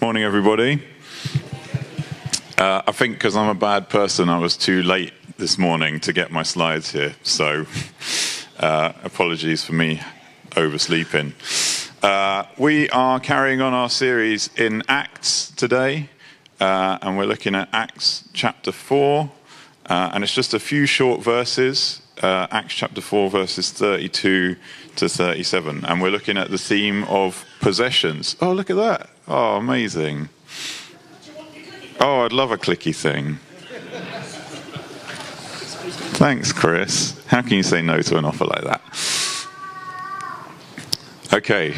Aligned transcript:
Morning, 0.00 0.22
everybody. 0.22 0.80
Uh, 2.56 2.82
I 2.86 2.92
think 2.92 3.14
because 3.14 3.34
I'm 3.34 3.48
a 3.48 3.54
bad 3.54 3.88
person, 3.88 4.28
I 4.28 4.38
was 4.38 4.56
too 4.56 4.84
late 4.84 5.12
this 5.38 5.58
morning 5.58 5.98
to 6.00 6.12
get 6.12 6.30
my 6.30 6.44
slides 6.44 6.92
here. 6.92 7.16
So, 7.24 7.66
uh, 8.60 8.92
apologies 9.02 9.64
for 9.64 9.72
me 9.72 10.00
oversleeping. 10.52 11.32
Uh, 12.00 12.44
we 12.56 12.88
are 12.90 13.18
carrying 13.18 13.60
on 13.60 13.74
our 13.74 13.90
series 13.90 14.50
in 14.56 14.84
Acts 14.86 15.50
today, 15.50 16.10
uh, 16.60 16.98
and 17.02 17.18
we're 17.18 17.26
looking 17.26 17.56
at 17.56 17.68
Acts 17.72 18.22
chapter 18.32 18.70
4. 18.70 19.28
Uh, 19.86 20.10
and 20.14 20.22
it's 20.22 20.32
just 20.32 20.54
a 20.54 20.60
few 20.60 20.86
short 20.86 21.22
verses, 21.22 22.02
uh, 22.22 22.46
Acts 22.52 22.74
chapter 22.74 23.00
4, 23.00 23.30
verses 23.30 23.72
32 23.72 24.54
to 24.94 25.08
37. 25.08 25.84
And 25.84 26.00
we're 26.00 26.10
looking 26.10 26.38
at 26.38 26.52
the 26.52 26.58
theme 26.58 27.02
of 27.04 27.44
possessions. 27.60 28.36
Oh, 28.40 28.52
look 28.52 28.70
at 28.70 28.76
that. 28.76 29.10
Oh, 29.30 29.56
amazing. 29.56 30.30
Oh, 32.00 32.20
I'd 32.20 32.32
love 32.32 32.50
a 32.50 32.56
clicky 32.56 32.96
thing. 32.96 33.38
Thanks, 36.16 36.50
Chris. 36.50 37.22
How 37.26 37.42
can 37.42 37.52
you 37.52 37.62
say 37.62 37.82
no 37.82 38.00
to 38.00 38.16
an 38.16 38.24
offer 38.24 38.46
like 38.46 38.64
that? 38.64 38.80
Okay. 41.30 41.74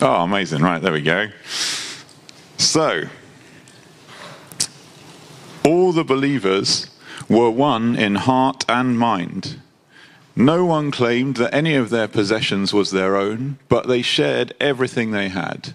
Oh, 0.00 0.22
amazing. 0.22 0.62
Right, 0.62 0.80
there 0.80 0.94
we 0.94 1.02
go. 1.02 1.28
So, 2.56 3.02
all 5.66 5.92
the 5.92 6.04
believers 6.04 6.88
were 7.28 7.50
one 7.50 7.96
in 7.96 8.14
heart 8.14 8.64
and 8.66 8.98
mind. 8.98 9.60
No 10.34 10.64
one 10.64 10.90
claimed 10.90 11.36
that 11.36 11.54
any 11.54 11.74
of 11.74 11.90
their 11.90 12.08
possessions 12.08 12.72
was 12.72 12.92
their 12.92 13.14
own, 13.14 13.58
but 13.68 13.88
they 13.88 14.00
shared 14.00 14.54
everything 14.58 15.10
they 15.10 15.28
had. 15.28 15.74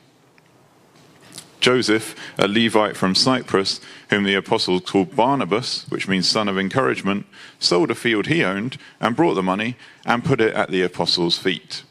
Joseph, 1.61 2.15
a 2.37 2.47
Levite 2.47 2.97
from 2.97 3.15
Cyprus, 3.15 3.79
whom 4.09 4.23
the 4.23 4.33
apostles 4.33 4.81
called 4.81 5.15
Barnabas, 5.15 5.85
which 5.89 6.07
means 6.07 6.27
son 6.27 6.49
of 6.49 6.57
encouragement, 6.57 7.25
sold 7.59 7.91
a 7.91 7.95
field 7.95 8.27
he 8.27 8.43
owned 8.43 8.77
and 8.99 9.15
brought 9.15 9.35
the 9.35 9.43
money 9.43 9.77
and 10.05 10.25
put 10.25 10.41
it 10.41 10.53
at 10.53 10.71
the 10.71 10.81
apostles' 10.81 11.37
feet. 11.37 11.83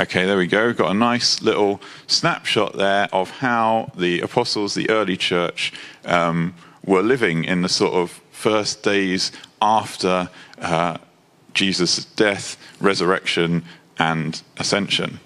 Okay, 0.00 0.24
there 0.24 0.38
we 0.38 0.46
go. 0.46 0.68
We've 0.68 0.76
got 0.76 0.90
a 0.90 0.98
nice 0.98 1.42
little 1.42 1.80
snapshot 2.06 2.76
there 2.76 3.08
of 3.12 3.30
how 3.30 3.92
the 3.94 4.20
apostles, 4.20 4.74
the 4.74 4.88
early 4.88 5.18
church, 5.18 5.72
um, 6.06 6.54
were 6.84 7.02
living 7.02 7.44
in 7.44 7.60
the 7.60 7.68
sort 7.68 7.92
of 7.92 8.20
first 8.30 8.82
days 8.82 9.32
after 9.60 10.30
uh, 10.58 10.96
Jesus' 11.52 12.06
death, 12.06 12.56
resurrection, 12.80 13.64
and 13.98 14.42
ascension. 14.56 15.20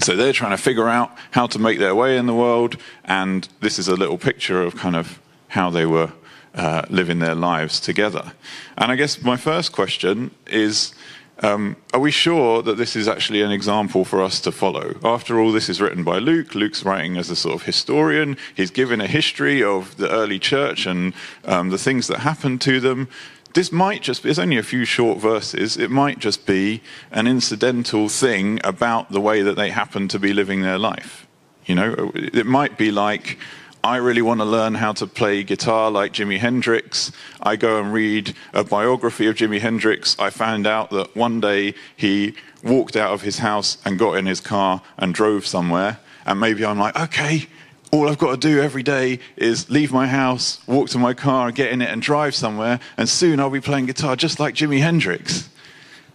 So 0.00 0.16
they're 0.16 0.32
trying 0.32 0.50
to 0.52 0.62
figure 0.62 0.88
out 0.88 1.10
how 1.30 1.46
to 1.48 1.58
make 1.58 1.78
their 1.78 1.94
way 1.94 2.16
in 2.16 2.26
the 2.26 2.34
world, 2.34 2.76
and 3.04 3.48
this 3.60 3.78
is 3.78 3.88
a 3.88 3.96
little 3.96 4.18
picture 4.18 4.62
of 4.62 4.76
kind 4.76 4.96
of 4.96 5.18
how 5.48 5.70
they 5.70 5.86
were 5.86 6.12
uh, 6.54 6.82
living 6.88 7.18
their 7.18 7.34
lives 7.34 7.80
together. 7.80 8.32
And 8.76 8.90
I 8.90 8.96
guess 8.96 9.22
my 9.22 9.36
first 9.36 9.72
question 9.72 10.30
is 10.46 10.94
um, 11.42 11.76
are 11.92 12.00
we 12.00 12.10
sure 12.10 12.62
that 12.62 12.78
this 12.78 12.96
is 12.96 13.08
actually 13.08 13.42
an 13.42 13.50
example 13.50 14.04
for 14.04 14.22
us 14.22 14.40
to 14.40 14.52
follow? 14.52 14.96
After 15.04 15.38
all, 15.38 15.52
this 15.52 15.68
is 15.68 15.82
written 15.82 16.02
by 16.02 16.18
Luke. 16.18 16.54
Luke's 16.54 16.82
writing 16.82 17.18
as 17.18 17.28
a 17.28 17.36
sort 17.36 17.56
of 17.56 17.62
historian. 17.64 18.38
He's 18.54 18.70
given 18.70 19.02
a 19.02 19.06
history 19.06 19.62
of 19.62 19.96
the 19.98 20.10
early 20.10 20.38
church 20.38 20.86
and 20.86 21.12
um, 21.44 21.68
the 21.68 21.78
things 21.78 22.06
that 22.06 22.20
happened 22.20 22.62
to 22.62 22.80
them 22.80 23.08
this 23.56 23.72
might 23.72 24.02
just 24.02 24.22
be, 24.22 24.28
it's 24.28 24.38
only 24.38 24.58
a 24.58 24.62
few 24.62 24.84
short 24.84 25.18
verses, 25.18 25.78
it 25.78 25.90
might 25.90 26.18
just 26.18 26.44
be 26.44 26.82
an 27.10 27.26
incidental 27.26 28.06
thing 28.10 28.60
about 28.62 29.10
the 29.10 29.20
way 29.20 29.40
that 29.40 29.56
they 29.56 29.70
happen 29.70 30.08
to 30.08 30.18
be 30.18 30.34
living 30.34 30.60
their 30.60 30.78
life. 30.78 31.26
You 31.64 31.74
know, 31.74 32.12
it 32.14 32.44
might 32.44 32.76
be 32.76 32.90
like, 32.90 33.38
I 33.82 33.96
really 33.96 34.20
want 34.20 34.40
to 34.40 34.44
learn 34.44 34.74
how 34.74 34.92
to 34.92 35.06
play 35.06 35.42
guitar 35.42 35.90
like 35.90 36.12
Jimi 36.12 36.38
Hendrix. 36.38 37.12
I 37.42 37.56
go 37.56 37.80
and 37.80 37.94
read 37.94 38.34
a 38.52 38.62
biography 38.62 39.26
of 39.26 39.36
Jimi 39.36 39.60
Hendrix. 39.60 40.18
I 40.18 40.28
found 40.28 40.66
out 40.66 40.90
that 40.90 41.16
one 41.16 41.40
day 41.40 41.74
he 41.96 42.34
walked 42.62 42.94
out 42.94 43.14
of 43.14 43.22
his 43.22 43.38
house 43.38 43.78
and 43.86 43.98
got 43.98 44.18
in 44.18 44.26
his 44.26 44.40
car 44.40 44.82
and 44.98 45.14
drove 45.14 45.46
somewhere. 45.46 45.98
And 46.26 46.38
maybe 46.38 46.62
I'm 46.62 46.78
like, 46.78 46.98
okay, 47.00 47.46
all 47.92 48.08
I've 48.08 48.18
got 48.18 48.32
to 48.32 48.36
do 48.36 48.60
every 48.60 48.82
day 48.82 49.20
is 49.36 49.70
leave 49.70 49.92
my 49.92 50.06
house, 50.06 50.66
walk 50.66 50.88
to 50.90 50.98
my 50.98 51.14
car, 51.14 51.52
get 51.52 51.70
in 51.70 51.80
it, 51.80 51.90
and 51.90 52.02
drive 52.02 52.34
somewhere, 52.34 52.80
and 52.96 53.08
soon 53.08 53.40
I'll 53.40 53.50
be 53.50 53.60
playing 53.60 53.86
guitar 53.86 54.16
just 54.16 54.40
like 54.40 54.54
Jimi 54.54 54.80
Hendrix. 54.80 55.48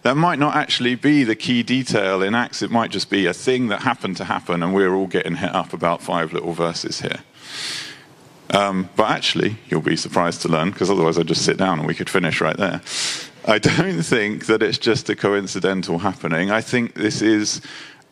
That 0.04 0.18
might 0.18 0.40
not 0.40 0.56
actually 0.56 0.96
be 0.96 1.24
the 1.24 1.36
key 1.36 1.64
detail 1.64 2.24
in 2.24 2.34
Acts, 2.34 2.62
it 2.62 2.72
might 2.72 2.92
just 2.92 3.10
be 3.10 3.26
a 3.28 3.34
thing 3.34 3.68
that 3.68 3.82
happened 3.82 4.18
to 4.18 4.26
happen, 4.26 4.64
and 4.64 4.74
we're 4.74 4.94
all 4.94 5.08
getting 5.08 5.36
hit 5.36 5.54
up 5.54 5.74
about 5.74 6.02
five 6.02 6.34
little 6.34 6.54
verses 6.54 7.02
here. 7.02 7.20
Um, 8.50 8.90
but 8.96 9.10
actually, 9.10 9.58
you'll 9.70 9.82
be 9.82 9.96
surprised 9.96 10.42
to 10.42 10.50
learn, 10.50 10.72
because 10.72 10.90
otherwise 10.90 11.18
I'd 11.18 11.28
just 11.28 11.46
sit 11.46 11.58
down 11.58 11.80
and 11.80 11.88
we 11.88 11.96
could 11.96 12.10
finish 12.10 12.42
right 12.42 12.58
there. 12.58 12.82
I 13.46 13.60
don't 13.60 14.02
think 14.04 14.48
that 14.48 14.62
it's 14.62 14.78
just 14.78 15.10
a 15.10 15.16
coincidental 15.16 16.00
happening. 16.00 16.52
I 16.52 16.62
think 16.62 16.96
this 16.96 17.22
is 17.22 17.62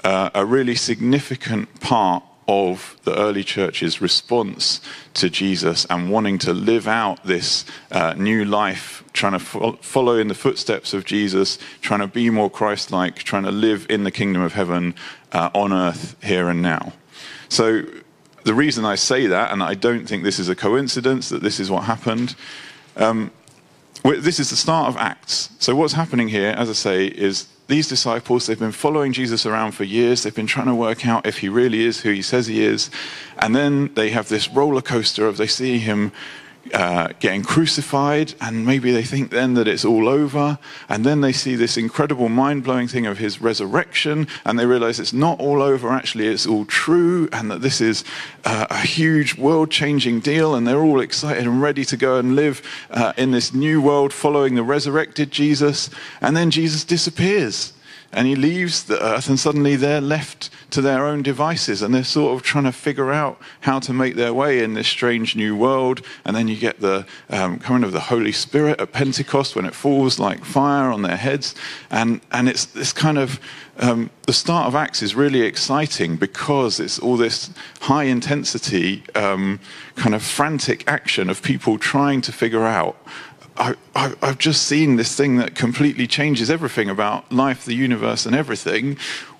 uh, 0.03 0.29
a 0.33 0.45
really 0.45 0.75
significant 0.75 1.79
part 1.81 2.23
of 2.49 2.97
the 3.03 3.15
early 3.15 3.43
church's 3.43 4.01
response 4.01 4.81
to 5.13 5.29
Jesus 5.29 5.85
and 5.87 6.09
wanting 6.09 6.39
to 6.39 6.51
live 6.51 6.87
out 6.87 7.23
this 7.23 7.63
uh, 7.91 8.15
new 8.17 8.43
life, 8.43 9.03
trying 9.13 9.33
to 9.33 9.39
fo- 9.39 9.73
follow 9.81 10.17
in 10.17 10.29
the 10.29 10.33
footsteps 10.33 10.91
of 10.91 11.05
Jesus, 11.05 11.59
trying 11.81 11.99
to 11.99 12.07
be 12.07 12.31
more 12.31 12.49
Christ 12.49 12.91
like, 12.91 13.17
trying 13.17 13.43
to 13.43 13.51
live 13.51 13.85
in 13.87 14.03
the 14.03 14.09
kingdom 14.09 14.41
of 14.41 14.53
heaven 14.53 14.95
uh, 15.31 15.51
on 15.53 15.71
earth 15.71 16.15
here 16.23 16.49
and 16.49 16.59
now. 16.59 16.93
So, 17.49 17.83
the 18.45 18.55
reason 18.55 18.83
I 18.83 18.95
say 18.95 19.27
that, 19.27 19.51
and 19.51 19.61
I 19.61 19.75
don't 19.75 20.07
think 20.07 20.23
this 20.23 20.39
is 20.39 20.49
a 20.49 20.55
coincidence 20.55 21.29
that 21.29 21.43
this 21.43 21.59
is 21.59 21.69
what 21.69 21.83
happened, 21.83 22.35
um, 22.97 23.29
this 24.03 24.39
is 24.39 24.49
the 24.49 24.55
start 24.55 24.87
of 24.87 24.97
Acts. 24.97 25.49
So, 25.59 25.75
what's 25.75 25.93
happening 25.93 26.29
here, 26.29 26.49
as 26.51 26.69
I 26.69 26.73
say, 26.73 27.07
is 27.07 27.47
these 27.67 27.87
disciples, 27.87 28.47
they've 28.47 28.57
been 28.57 28.71
following 28.71 29.13
Jesus 29.13 29.45
around 29.45 29.73
for 29.73 29.83
years. 29.83 30.23
They've 30.23 30.33
been 30.33 30.47
trying 30.47 30.67
to 30.67 30.75
work 30.75 31.05
out 31.05 31.25
if 31.25 31.39
he 31.39 31.49
really 31.49 31.83
is 31.83 32.01
who 32.01 32.11
he 32.11 32.23
says 32.23 32.47
he 32.47 32.63
is. 32.63 32.89
And 33.37 33.55
then 33.55 33.93
they 33.93 34.09
have 34.09 34.27
this 34.27 34.49
roller 34.49 34.81
coaster 34.81 35.27
of 35.27 35.37
they 35.37 35.47
see 35.47 35.77
him 35.77 36.11
uh, 36.73 37.09
getting 37.19 37.43
crucified, 37.43 38.33
and 38.41 38.65
maybe 38.65 38.91
they 38.91 39.03
think 39.03 39.31
then 39.31 39.53
that 39.55 39.67
it's 39.67 39.85
all 39.85 40.07
over. 40.07 40.59
And 40.87 41.05
then 41.05 41.21
they 41.21 41.31
see 41.31 41.55
this 41.55 41.77
incredible, 41.77 42.29
mind 42.29 42.63
blowing 42.63 42.87
thing 42.87 43.05
of 43.05 43.17
his 43.17 43.41
resurrection, 43.41 44.27
and 44.45 44.57
they 44.57 44.65
realize 44.65 44.99
it's 44.99 45.13
not 45.13 45.39
all 45.39 45.61
over, 45.61 45.89
actually, 45.89 46.27
it's 46.27 46.45
all 46.45 46.65
true, 46.65 47.29
and 47.31 47.49
that 47.51 47.61
this 47.61 47.81
is 47.81 48.03
uh, 48.45 48.67
a 48.69 48.79
huge, 48.79 49.37
world 49.37 49.71
changing 49.71 50.19
deal. 50.19 50.55
And 50.55 50.67
they're 50.67 50.81
all 50.81 51.01
excited 51.01 51.45
and 51.45 51.61
ready 51.61 51.85
to 51.85 51.97
go 51.97 52.17
and 52.17 52.35
live 52.35 52.61
uh, 52.91 53.13
in 53.17 53.31
this 53.31 53.53
new 53.53 53.81
world 53.81 54.13
following 54.13 54.55
the 54.55 54.63
resurrected 54.63 55.31
Jesus. 55.31 55.89
And 56.21 56.35
then 56.35 56.51
Jesus 56.51 56.83
disappears 56.83 57.73
and 58.11 58.27
he 58.27 58.35
leaves 58.35 58.83
the 58.83 59.03
earth, 59.03 59.29
and 59.29 59.39
suddenly 59.39 59.75
they're 59.75 60.01
left 60.01 60.49
to 60.71 60.81
their 60.81 61.05
own 61.05 61.21
devices, 61.21 61.81
and 61.81 61.93
they're 61.93 62.03
sort 62.03 62.35
of 62.35 62.43
trying 62.43 62.63
to 62.63 62.71
figure 62.71 63.11
out 63.11 63.39
how 63.61 63.79
to 63.79 63.93
make 63.93 64.15
their 64.15 64.33
way 64.33 64.63
in 64.63 64.73
this 64.73 64.87
strange 64.87 65.35
new 65.35 65.55
world. 65.55 66.01
And 66.25 66.35
then 66.35 66.47
you 66.47 66.55
get 66.55 66.79
the 66.79 67.05
um, 67.29 67.59
coming 67.59 67.83
of 67.83 67.91
the 67.91 67.99
Holy 67.99 68.31
Spirit 68.31 68.79
at 68.79 68.91
Pentecost 68.91 69.55
when 69.55 69.65
it 69.65 69.75
falls 69.75 70.19
like 70.19 70.43
fire 70.43 70.91
on 70.91 71.01
their 71.03 71.17
heads, 71.17 71.55
and 71.89 72.21
and 72.31 72.49
it's 72.49 72.65
this 72.65 72.93
kind 72.93 73.17
of 73.17 73.39
um, 73.79 74.09
the 74.25 74.33
start 74.33 74.67
of 74.67 74.75
Acts 74.75 75.01
is 75.01 75.15
really 75.15 75.41
exciting 75.41 76.17
because 76.17 76.79
it's 76.81 76.99
all 76.99 77.15
this 77.15 77.49
high 77.79 78.03
intensity, 78.03 79.03
um, 79.15 79.59
kind 79.95 80.13
of 80.13 80.21
frantic 80.21 80.83
action 80.85 81.29
of 81.29 81.41
people 81.41 81.77
trying 81.77 82.19
to 82.21 82.33
figure 82.33 82.65
out 82.65 82.97
I, 83.59 83.75
have 84.21 84.37
just 84.37 84.63
seen 84.63 84.95
this 84.95 85.15
thing 85.15 85.35
that 85.37 85.53
completely 85.53 86.07
changes 86.07 86.49
everything 86.49 86.89
about 86.89 87.31
life, 87.31 87.65
the 87.65 87.75
universe, 87.75 88.25
and 88.25 88.35
everything. 88.35 88.97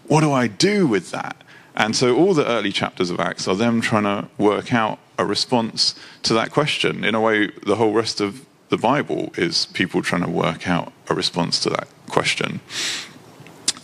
What 0.07 0.21
do 0.21 0.31
I 0.31 0.47
do 0.47 0.85
with 0.85 1.11
that? 1.11 1.37
And 1.75 1.95
so 1.95 2.17
all 2.17 2.33
the 2.33 2.45
early 2.45 2.73
chapters 2.73 3.09
of 3.09 3.19
Acts 3.19 3.47
are 3.47 3.55
them 3.55 3.79
trying 3.79 4.03
to 4.03 4.27
work 4.37 4.73
out 4.73 4.99
a 5.17 5.25
response 5.25 5.95
to 6.23 6.33
that 6.33 6.51
question. 6.51 7.05
In 7.05 7.15
a 7.15 7.21
way, 7.21 7.51
the 7.65 7.77
whole 7.77 7.93
rest 7.93 8.19
of 8.19 8.45
the 8.67 8.77
Bible 8.77 9.31
is 9.37 9.67
people 9.67 10.01
trying 10.01 10.23
to 10.23 10.29
work 10.29 10.67
out 10.67 10.91
a 11.07 11.15
response 11.15 11.59
to 11.61 11.69
that 11.69 11.87
question. 12.09 12.59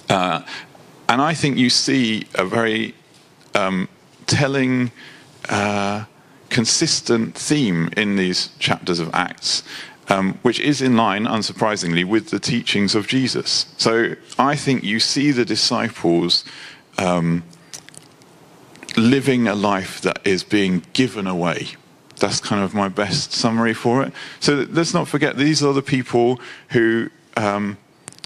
Uh, 0.10 0.42
and 1.08 1.22
I 1.22 1.34
think 1.34 1.58
you 1.58 1.70
see 1.70 2.28
a 2.36 2.46
very 2.46 2.94
um, 3.54 3.88
telling, 4.28 4.92
uh, 5.48 6.06
consistent 6.50 7.36
theme 7.36 7.90
in 7.96 8.18
these 8.18 8.50
chapters 8.60 9.00
of 9.00 9.10
Acts 9.14 9.64
um, 10.10 10.38
which 10.42 10.60
is 10.60 10.81
in 10.81 10.96
line, 10.96 11.25
unsurprisingly, 11.25 12.06
with 12.06 12.30
the 12.30 12.40
teachings 12.40 12.96
of 12.96 13.07
Jesus. 13.07 13.68
So 13.78 14.16
I 14.38 14.56
think 14.56 14.84
you 14.84 15.00
see 15.00 15.31
the 15.31 15.46
disciples 15.46 16.46
um, 16.98 17.44
living 18.96 19.48
a 19.48 19.56
life 19.56 20.02
that 20.02 20.25
is 20.25 20.44
being 20.44 20.84
given 20.94 21.28
away. 21.28 21.69
That's 22.18 22.40
kind 22.40 22.63
of 22.63 22.74
my 22.74 22.88
best 22.88 23.34
summary 23.34 23.74
for 23.74 24.04
it. 24.04 24.13
So 24.40 24.66
let's 24.69 24.94
not 24.94 25.07
forget, 25.07 25.36
these 25.36 25.62
are 25.63 25.74
the 25.74 25.81
people 25.81 26.40
who 26.69 27.10
um, 27.36 27.78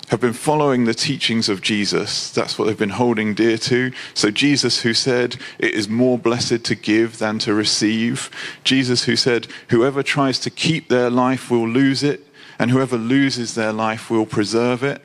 have 0.09 0.19
been 0.19 0.33
following 0.33 0.85
the 0.85 0.93
teachings 0.93 1.49
of 1.49 1.61
Jesus. 1.61 2.31
That's 2.31 2.57
what 2.57 2.65
they've 2.65 2.77
been 2.77 2.89
holding 2.89 3.35
dear 3.35 3.57
to. 3.59 3.91
So, 4.15 4.31
Jesus, 4.31 4.81
who 4.81 4.93
said, 4.93 5.37
It 5.59 5.73
is 5.73 5.87
more 5.87 6.17
blessed 6.17 6.63
to 6.65 6.75
give 6.75 7.19
than 7.19 7.37
to 7.39 7.53
receive. 7.53 8.31
Jesus, 8.63 9.03
who 9.03 9.15
said, 9.15 9.47
Whoever 9.69 10.01
tries 10.01 10.39
to 10.39 10.49
keep 10.49 10.89
their 10.89 11.11
life 11.11 11.51
will 11.51 11.67
lose 11.67 12.01
it, 12.01 12.27
and 12.57 12.71
whoever 12.71 12.97
loses 12.97 13.53
their 13.53 13.71
life 13.71 14.09
will 14.09 14.25
preserve 14.25 14.83
it. 14.83 15.01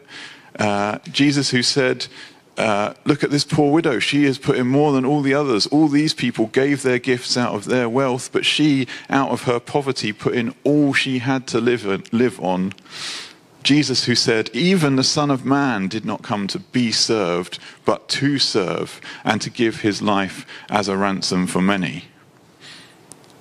Uh, 0.59 0.99
Jesus, 1.11 1.51
who 1.51 1.63
said, 1.63 2.07
uh, 2.57 2.95
look 3.05 3.25
at 3.25 3.31
this 3.31 3.45
poor 3.45 3.73
widow. 3.73 3.99
She 3.99 4.25
has 4.25 4.39
put 4.39 4.57
in 4.57 4.69
more 4.69 4.93
than 4.93 5.05
all 5.05 5.23
the 5.23 5.35
others. 5.35 5.67
All 5.67 5.89
these 5.89 6.15
people 6.15 6.47
gave 6.47 6.83
their 6.83 7.01
gifts 7.01 7.37
out 7.37 7.53
of 7.53 7.65
their 7.65 7.89
wealth, 7.89 8.31
but 8.33 8.47
she, 8.47 8.87
out 9.11 9.31
of 9.31 9.43
her 9.43 9.59
poverty, 9.59 10.13
put 10.13 10.35
in 10.35 10.55
all 10.63 10.93
she 10.93 11.19
had 11.19 11.49
to 11.49 11.61
live, 11.61 11.85
live 12.13 12.41
on. 12.41 12.73
Jesus, 13.65 14.05
who 14.05 14.15
said, 14.15 14.51
Even 14.53 14.97
the 14.97 15.03
Son 15.03 15.31
of 15.31 15.47
Man 15.47 15.89
did 15.89 16.05
not 16.05 16.23
come 16.23 16.47
to 16.49 16.59
be 16.59 16.93
served, 16.93 17.59
but 17.87 18.09
to 18.11 18.39
serve 18.39 19.01
and 19.25 19.41
to 19.41 19.51
give 19.51 19.81
his 19.81 20.03
life 20.03 20.47
as 20.69 20.87
a 20.87 20.97
ransom 20.97 21.47
for 21.47 21.63
many. 21.63 22.05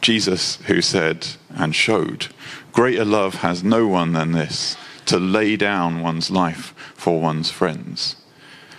Jesus, 0.02 0.56
who 0.64 0.82
said 0.82 1.28
and 1.50 1.76
showed, 1.76 2.28
Greater 2.72 3.06
love 3.06 3.36
has 3.36 3.64
no 3.64 3.86
one 3.86 4.14
than 4.14 4.32
this, 4.32 4.78
to 5.06 5.20
lay 5.20 5.58
down 5.58 6.02
one's 6.02 6.32
life 6.32 6.74
for 6.96 7.20
one's 7.20 7.52
friends. 7.52 8.16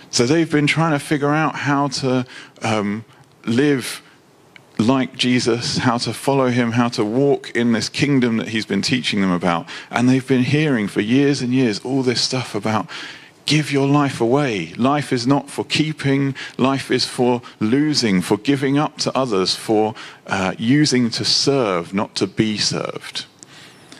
So 0.09 0.25
they've 0.25 0.51
been 0.51 0.67
trying 0.67 0.93
to 0.93 0.99
figure 0.99 1.31
out 1.31 1.55
how 1.55 1.89
to 1.89 2.25
um, 2.63 3.05
live 3.45 4.01
like 4.77 5.15
Jesus, 5.15 5.77
how 5.77 5.97
to 5.99 6.13
follow 6.13 6.49
him, 6.49 6.73
how 6.73 6.89
to 6.89 7.05
walk 7.05 7.51
in 7.51 7.71
this 7.71 7.89
kingdom 7.89 8.37
that 8.37 8.49
he's 8.49 8.65
been 8.65 8.81
teaching 8.81 9.21
them 9.21 9.31
about. 9.31 9.67
And 9.89 10.09
they've 10.09 10.27
been 10.27 10.43
hearing 10.43 10.87
for 10.87 11.01
years 11.01 11.41
and 11.41 11.53
years 11.53 11.79
all 11.79 12.03
this 12.03 12.21
stuff 12.21 12.55
about 12.55 12.87
give 13.45 13.71
your 13.71 13.87
life 13.87 14.19
away. 14.19 14.73
Life 14.73 15.13
is 15.13 15.27
not 15.27 15.49
for 15.49 15.63
keeping, 15.65 16.35
life 16.57 16.91
is 16.91 17.05
for 17.05 17.41
losing, 17.59 18.21
for 18.21 18.37
giving 18.37 18.77
up 18.77 18.97
to 18.97 19.15
others, 19.17 19.55
for 19.55 19.93
uh, 20.27 20.55
using 20.57 21.09
to 21.11 21.23
serve, 21.23 21.93
not 21.93 22.15
to 22.15 22.27
be 22.27 22.57
served. 22.57 23.25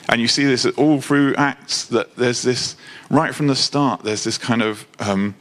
And 0.09 0.21
you 0.21 0.27
see 0.27 0.45
this 0.45 0.65
all 0.65 1.01
through 1.01 1.35
Acts 1.35 1.85
that 1.85 2.15
there's 2.15 2.41
this, 2.41 2.75
right 3.09 3.33
from 3.33 3.47
the 3.47 3.55
start, 3.55 4.03
there's 4.03 4.23
this 4.23 4.37
kind 4.37 4.61
of. 4.61 4.85
Um, 4.99 5.35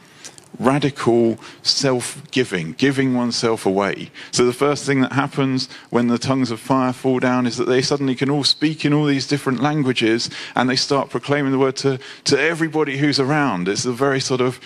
radical 0.59 1.39
self 1.63 2.23
giving, 2.31 2.73
giving 2.73 3.15
oneself 3.15 3.67
away. 3.67 4.11
So, 4.31 4.47
the 4.47 4.53
first 4.53 4.85
thing 4.85 5.01
that 5.01 5.13
happens 5.13 5.69
when 5.91 6.09
the 6.09 6.19
tongues 6.19 6.51
of 6.51 6.61
fire 6.61 6.93
fall 6.93 7.19
down 7.19 7.47
is 7.47 7.57
that 7.57 7.69
they 7.69 7.83
suddenly 7.83 8.15
can 8.15 8.31
all 8.31 8.45
speak 8.45 8.85
in 8.85 8.93
all 8.93 9.05
these 9.05 9.27
different 9.27 9.61
languages 9.61 10.31
and 10.55 10.69
they 10.69 10.77
start 10.77 11.11
proclaiming 11.11 11.53
the 11.53 11.59
word 11.59 11.77
to, 11.77 11.99
to 12.25 12.41
everybody 12.41 12.99
who's 12.99 13.21
around. 13.21 13.69
It's 13.69 13.85
a 13.85 13.93
very 13.93 14.21
sort 14.21 14.41
of, 14.41 14.61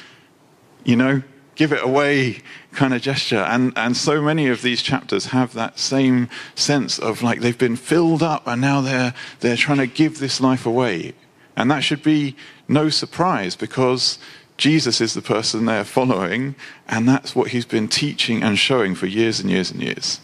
you 0.85 0.97
know, 0.97 1.23
give 1.59 1.73
it 1.73 1.83
away 1.83 2.41
kind 2.73 2.95
of 2.95 3.03
gesture. 3.03 3.41
And, 3.41 3.73
and 3.77 3.97
so 3.97 4.23
many 4.23 4.47
of 4.47 4.63
these 4.63 4.81
chapters 4.81 5.27
have 5.27 5.55
that 5.55 5.79
same 5.79 6.29
sense 6.55 6.99
of 6.99 7.21
like 7.21 7.41
they've 7.41 7.59
been 7.59 7.77
filled 7.77 8.23
up 8.23 8.47
and 8.47 8.61
now 8.61 8.81
they're, 8.81 9.13
they're 9.41 9.57
trying 9.57 9.79
to 9.79 9.89
give 9.89 10.21
this 10.21 10.41
life 10.41 10.65
away. 10.65 11.15
And 11.57 11.69
that 11.73 11.81
should 11.81 12.05
be 12.05 12.37
no 12.69 12.89
surprise 12.89 13.57
because 13.57 14.21
Jesus 14.59 15.01
is 15.01 15.15
the 15.15 15.23
person 15.23 15.65
they're 15.65 15.85
following, 15.85 16.57
and 16.89 17.09
that's 17.09 17.35
what 17.35 17.53
he's 17.53 17.65
been 17.65 17.89
teaching 17.89 18.43
and 18.43 18.59
showing 18.59 18.95
for 18.95 19.07
years 19.07 19.41
and 19.41 19.49
years 19.49 19.71
and 19.71 19.81
years. 19.81 20.21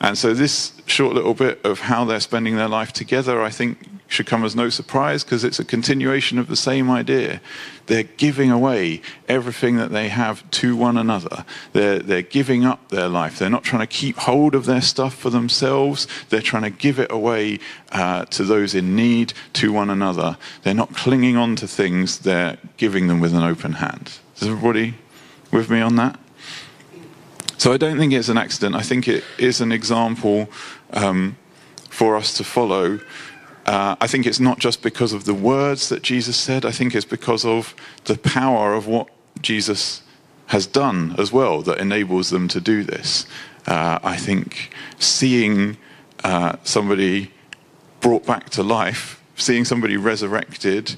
And 0.00 0.16
so, 0.16 0.34
this 0.34 0.72
short 0.86 1.14
little 1.14 1.34
bit 1.34 1.64
of 1.64 1.80
how 1.80 2.04
they're 2.04 2.20
spending 2.20 2.56
their 2.56 2.68
life 2.68 2.92
together, 2.92 3.42
I 3.42 3.50
think, 3.50 3.78
should 4.10 4.26
come 4.26 4.44
as 4.44 4.56
no 4.56 4.68
surprise 4.68 5.22
because 5.22 5.44
it's 5.44 5.60
a 5.60 5.64
continuation 5.64 6.36
of 6.38 6.48
the 6.48 6.56
same 6.56 6.90
idea. 6.90 7.40
They're 7.86 8.02
giving 8.02 8.50
away 8.50 9.02
everything 9.28 9.76
that 9.76 9.92
they 9.92 10.08
have 10.08 10.48
to 10.50 10.74
one 10.76 10.96
another. 10.96 11.44
They're, 11.72 12.00
they're 12.00 12.20
giving 12.20 12.64
up 12.64 12.88
their 12.88 13.08
life. 13.08 13.38
They're 13.38 13.48
not 13.48 13.62
trying 13.62 13.80
to 13.80 13.86
keep 13.86 14.16
hold 14.16 14.56
of 14.56 14.66
their 14.66 14.80
stuff 14.80 15.14
for 15.14 15.30
themselves. 15.30 16.08
They're 16.28 16.42
trying 16.42 16.64
to 16.64 16.70
give 16.70 16.98
it 16.98 17.12
away 17.12 17.60
uh, 17.92 18.24
to 18.26 18.42
those 18.42 18.74
in 18.74 18.96
need, 18.96 19.32
to 19.54 19.72
one 19.72 19.90
another. 19.90 20.36
They're 20.64 20.74
not 20.74 20.92
clinging 20.94 21.36
on 21.36 21.54
to 21.56 21.68
things, 21.68 22.18
they're 22.18 22.58
giving 22.78 23.06
them 23.06 23.20
with 23.20 23.32
an 23.32 23.44
open 23.44 23.74
hand. 23.74 24.18
Is 24.36 24.48
everybody 24.48 24.94
with 25.52 25.70
me 25.70 25.80
on 25.80 25.94
that? 25.96 26.18
So 27.58 27.72
I 27.72 27.76
don't 27.76 27.96
think 27.96 28.12
it's 28.12 28.28
an 28.28 28.38
accident. 28.38 28.74
I 28.74 28.82
think 28.82 29.06
it 29.06 29.22
is 29.38 29.60
an 29.60 29.70
example 29.70 30.48
um, 30.92 31.36
for 31.90 32.16
us 32.16 32.36
to 32.38 32.44
follow 32.44 32.98
uh, 33.70 33.94
I 34.00 34.08
think 34.08 34.26
it's 34.26 34.40
not 34.40 34.58
just 34.58 34.82
because 34.82 35.12
of 35.12 35.26
the 35.26 35.32
words 35.32 35.90
that 35.90 36.02
Jesus 36.02 36.36
said, 36.36 36.64
I 36.64 36.72
think 36.72 36.92
it's 36.92 37.04
because 37.04 37.44
of 37.44 37.72
the 38.06 38.18
power 38.18 38.74
of 38.74 38.88
what 38.88 39.06
Jesus 39.40 40.02
has 40.46 40.66
done 40.66 41.14
as 41.18 41.30
well 41.30 41.62
that 41.62 41.78
enables 41.78 42.30
them 42.30 42.48
to 42.48 42.60
do 42.60 42.82
this. 42.82 43.26
Uh, 43.68 44.00
I 44.02 44.16
think 44.16 44.74
seeing 44.98 45.76
uh, 46.24 46.56
somebody 46.64 47.30
brought 48.00 48.26
back 48.26 48.50
to 48.50 48.64
life, 48.64 49.22
seeing 49.36 49.64
somebody 49.64 49.96
resurrected, 49.96 50.96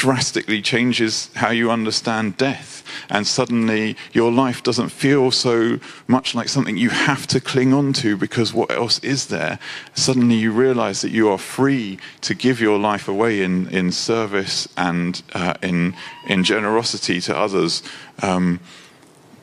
drastically 0.00 0.62
changes 0.62 1.28
how 1.34 1.50
you 1.50 1.70
understand 1.70 2.34
death. 2.38 2.82
And 3.10 3.26
suddenly 3.26 3.98
your 4.14 4.32
life 4.32 4.62
doesn't 4.62 4.88
feel 4.88 5.30
so 5.30 5.78
much 6.06 6.34
like 6.34 6.48
something 6.48 6.78
you 6.78 6.88
have 6.88 7.26
to 7.26 7.38
cling 7.38 7.74
on 7.74 7.92
to 8.00 8.16
because 8.16 8.54
what 8.54 8.70
else 8.70 8.98
is 9.00 9.26
there? 9.26 9.58
Suddenly 9.94 10.36
you 10.36 10.52
realize 10.52 11.02
that 11.02 11.10
you 11.10 11.28
are 11.28 11.36
free 11.36 11.98
to 12.22 12.34
give 12.34 12.62
your 12.62 12.78
life 12.78 13.08
away 13.08 13.42
in, 13.42 13.68
in 13.68 13.92
service 13.92 14.66
and 14.74 15.22
uh, 15.34 15.52
in, 15.62 15.94
in 16.26 16.44
generosity 16.44 17.20
to 17.20 17.36
others 17.36 17.82
um, 18.22 18.58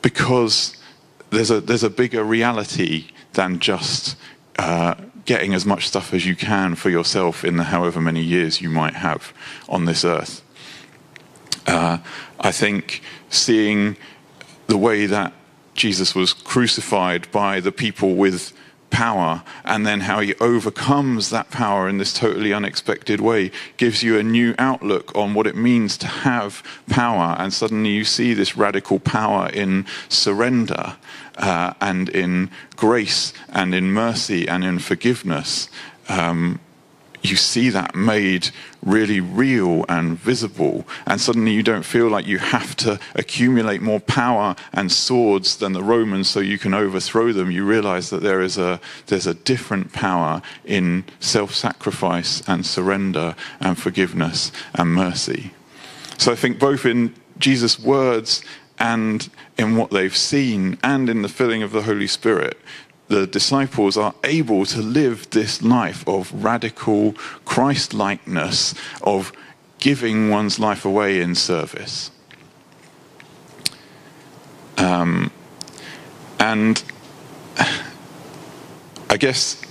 because 0.02 0.76
there's 1.30 1.52
a, 1.52 1.62
there's 1.62 1.84
a 1.84 1.90
bigger 1.92 2.24
reality 2.24 3.12
than 3.34 3.60
just. 3.60 4.18
Uh, 4.58 4.96
getting 5.26 5.54
as 5.54 5.66
much 5.66 5.86
stuff 5.86 6.14
as 6.14 6.26
you 6.26 6.36
can 6.36 6.74
for 6.74 6.90
yourself 6.90 7.44
in 7.44 7.58
the 7.58 7.66
however 7.66 8.00
many 8.00 8.24
years 8.24 8.62
you 8.62 8.70
might 8.70 8.96
have 8.96 9.34
on 9.68 9.84
this 9.84 10.06
earth. 10.06 10.42
Uh, 11.68 11.98
I 12.40 12.52
think 12.52 13.02
seeing 13.30 13.98
the 14.68 14.78
way 14.78 15.06
that 15.06 15.34
Jesus 15.74 16.16
was 16.16 16.34
crucified 16.34 17.32
by 17.32 17.60
the 17.60 17.72
people 17.72 18.16
with 18.16 18.54
power 18.90 19.44
and 19.66 19.86
then 19.86 20.02
how 20.02 20.20
he 20.20 20.34
overcomes 20.36 21.30
that 21.30 21.52
power 21.52 21.88
in 21.90 21.98
this 21.98 22.14
totally 22.14 22.54
unexpected 22.54 23.20
way 23.20 23.52
gives 23.76 24.02
you 24.02 24.18
a 24.18 24.24
new 24.24 24.56
outlook 24.58 25.16
on 25.16 25.34
what 25.34 25.46
it 25.46 25.56
means 25.56 25.98
to 25.98 26.08
have 26.08 26.64
power. 26.90 27.36
And 27.38 27.54
suddenly 27.54 27.92
you 27.92 28.06
see 28.06 28.34
this 28.34 28.58
radical 28.58 29.00
power 29.00 29.50
in 29.50 29.86
surrender 30.10 30.98
uh, 31.38 31.74
and 31.82 32.10
in 32.10 32.50
grace 32.76 33.34
and 33.50 33.76
in 33.76 33.92
mercy 33.92 34.48
and 34.48 34.64
in 34.64 34.80
forgiveness. 34.80 35.70
Um, 36.10 36.60
you 37.30 37.36
see 37.36 37.70
that 37.70 37.96
made 37.96 38.50
really 38.84 39.20
real 39.20 39.86
and 39.90 40.18
visible. 40.18 40.88
And 41.06 41.20
suddenly 41.20 41.52
you 41.52 41.64
don't 41.64 41.84
feel 41.84 42.08
like 42.08 42.26
you 42.26 42.38
have 42.38 42.76
to 42.78 43.00
accumulate 43.16 43.82
more 43.82 44.00
power 44.00 44.56
and 44.74 44.92
swords 44.92 45.58
than 45.58 45.74
the 45.74 45.84
Romans 45.84 46.30
so 46.30 46.40
you 46.40 46.58
can 46.58 46.74
overthrow 46.74 47.32
them. 47.32 47.52
You 47.52 47.66
realize 47.66 48.10
that 48.10 48.22
there 48.22 48.42
is 48.42 48.58
a, 48.58 48.80
there's 49.08 49.28
a 49.28 49.34
different 49.34 49.94
power 49.94 50.42
in 50.66 51.04
self 51.20 51.54
sacrifice 51.54 52.42
and 52.48 52.66
surrender 52.66 53.36
and 53.60 53.78
forgiveness 53.78 54.52
and 54.74 54.94
mercy. 54.94 55.52
So 56.18 56.32
I 56.32 56.36
think 56.36 56.60
both 56.60 56.86
in 56.86 57.14
Jesus' 57.38 57.80
words 57.80 58.44
and 58.80 59.30
in 59.58 59.76
what 59.76 59.92
they've 59.92 60.16
seen 60.16 60.78
and 60.84 61.10
in 61.10 61.22
the 61.22 61.30
filling 61.30 61.64
of 61.64 61.72
the 61.72 61.84
Holy 61.84 62.08
Spirit, 62.08 62.58
the 63.08 63.26
disciples 63.26 63.98
are 63.98 64.14
able 64.24 64.66
to 64.66 64.82
live 64.82 65.30
this 65.30 65.62
life 65.62 66.08
of 66.08 66.32
radical 66.44 67.14
Christ 67.46 67.94
likeness, 67.94 68.74
of 69.02 69.32
giving 69.80 70.30
one's 70.30 70.60
life 70.60 70.86
away 70.86 71.22
in 71.22 71.36
service. 71.36 72.12
Um, 74.78 75.32
and 76.40 76.84
I 79.10 79.18
guess, 79.18 79.62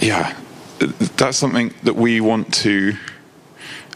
yeah, 0.00 0.36
that's 0.78 1.36
something 1.36 1.74
that 1.82 1.96
we 1.96 2.20
want 2.20 2.54
to 2.54 2.96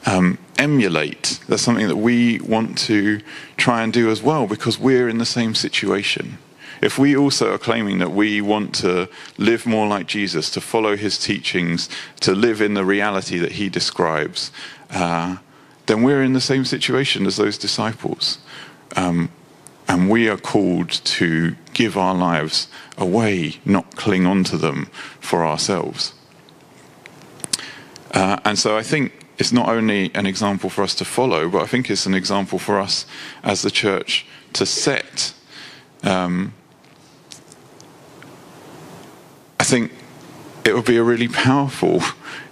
um, 0.07 0.39
emulate. 0.59 1.41
That's 1.49 1.63
something 1.63 1.87
that 1.87 1.97
we 1.97 2.41
want 2.41 2.79
to 2.79 3.21
try 3.57 3.83
and 3.83 3.93
do 3.93 4.11
as 4.11 4.23
well 4.23 4.47
because 4.47 4.79
we're 4.79 5.09
in 5.09 5.19
the 5.19 5.27
same 5.27 5.55
situation 5.55 6.39
if 6.83 6.99
we 6.99 7.17
also 7.17 7.53
are 7.55 7.59
claiming 7.59 7.99
that 7.99 8.11
we 8.11 8.41
want 8.41 8.75
to 8.77 9.09
live 9.39 9.67
more 9.67 9.87
like 9.87 10.07
Jesus, 10.07 10.51
to 10.51 10.61
follow 10.61 10.97
his 10.97 11.19
teachings, 11.19 11.89
to 12.21 12.35
live 12.35 12.61
in 12.61 12.75
the 12.75 12.85
reality 12.85 13.39
that 13.39 13.53
he 13.53 13.69
describes, 13.69 14.51
uh, 14.91 15.37
then 15.87 16.03
we're 16.03 16.23
in 16.23 16.33
the 16.33 16.41
same 16.41 16.65
situation 16.65 17.27
as 17.27 17.37
those 17.37 17.59
disciples. 17.59 18.39
Um, 18.97 19.31
and 19.89 20.11
we 20.11 20.29
are 20.29 20.37
called 20.37 20.91
to 20.91 21.55
give 21.73 21.97
our 21.97 22.15
lives 22.15 22.69
away, 22.99 23.61
not 23.65 23.95
cling 23.97 24.27
on 24.27 24.45
to 24.45 24.57
them 24.57 24.87
for 25.21 25.47
ourselves. 25.47 26.13
Uh, 28.13 28.39
and 28.45 28.59
so 28.59 28.77
I 28.77 28.83
think 28.83 29.27
it's 29.39 29.53
not 29.53 29.69
only 29.69 30.11
an 30.15 30.27
example 30.27 30.71
for 30.71 30.83
us 30.83 30.95
to 30.97 31.05
follow, 31.05 31.49
but 31.49 31.63
I 31.63 31.67
think 31.67 31.91
it's 31.91 32.07
an 32.07 32.15
example 32.15 32.59
for 32.59 32.81
us 32.81 33.07
as 33.43 33.63
the 33.63 33.71
church 33.71 34.27
to 34.55 34.67
set. 34.67 35.35
Um, 36.03 36.55
I 39.56 39.56
think 39.67 39.93
it 40.65 40.75
would 40.75 40.85
be 40.85 40.97
a 40.97 41.03
really 41.03 41.29
powerful 41.29 42.03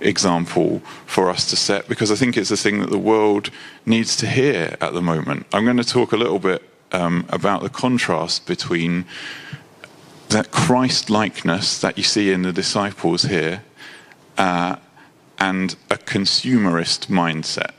example 0.00 0.80
for 1.06 1.30
us 1.30 1.49
to 1.50 1.56
set 1.56 1.88
because 1.88 2.12
I 2.12 2.14
think 2.14 2.37
it's 2.37 2.50
a 2.50 2.56
thing 2.56 2.80
that 2.80 2.90
the 2.90 2.99
world 2.99 3.50
needs 3.87 4.16
to 4.16 4.26
hear 4.26 4.76
at 4.80 4.92
the 4.92 5.02
moment. 5.02 5.47
I'm 5.52 5.64
going 5.64 5.78
to 5.78 5.85
talk 5.85 6.12
a 6.12 6.16
little 6.16 6.38
bit 6.38 6.62
um, 6.92 7.26
about 7.28 7.62
the 7.62 7.68
contrast 7.68 8.47
between 8.47 9.04
that 10.28 10.50
Christ 10.50 11.11
likeness 11.11 11.80
that 11.80 11.97
you 11.99 12.04
see 12.04 12.33
in 12.33 12.42
the 12.42 12.52
disciples 12.52 13.23
here 13.23 13.62
uh, 14.38 14.76
and 15.38 15.76
a 15.90 15.97
consumerist 15.97 17.06
mindset. 17.09 17.73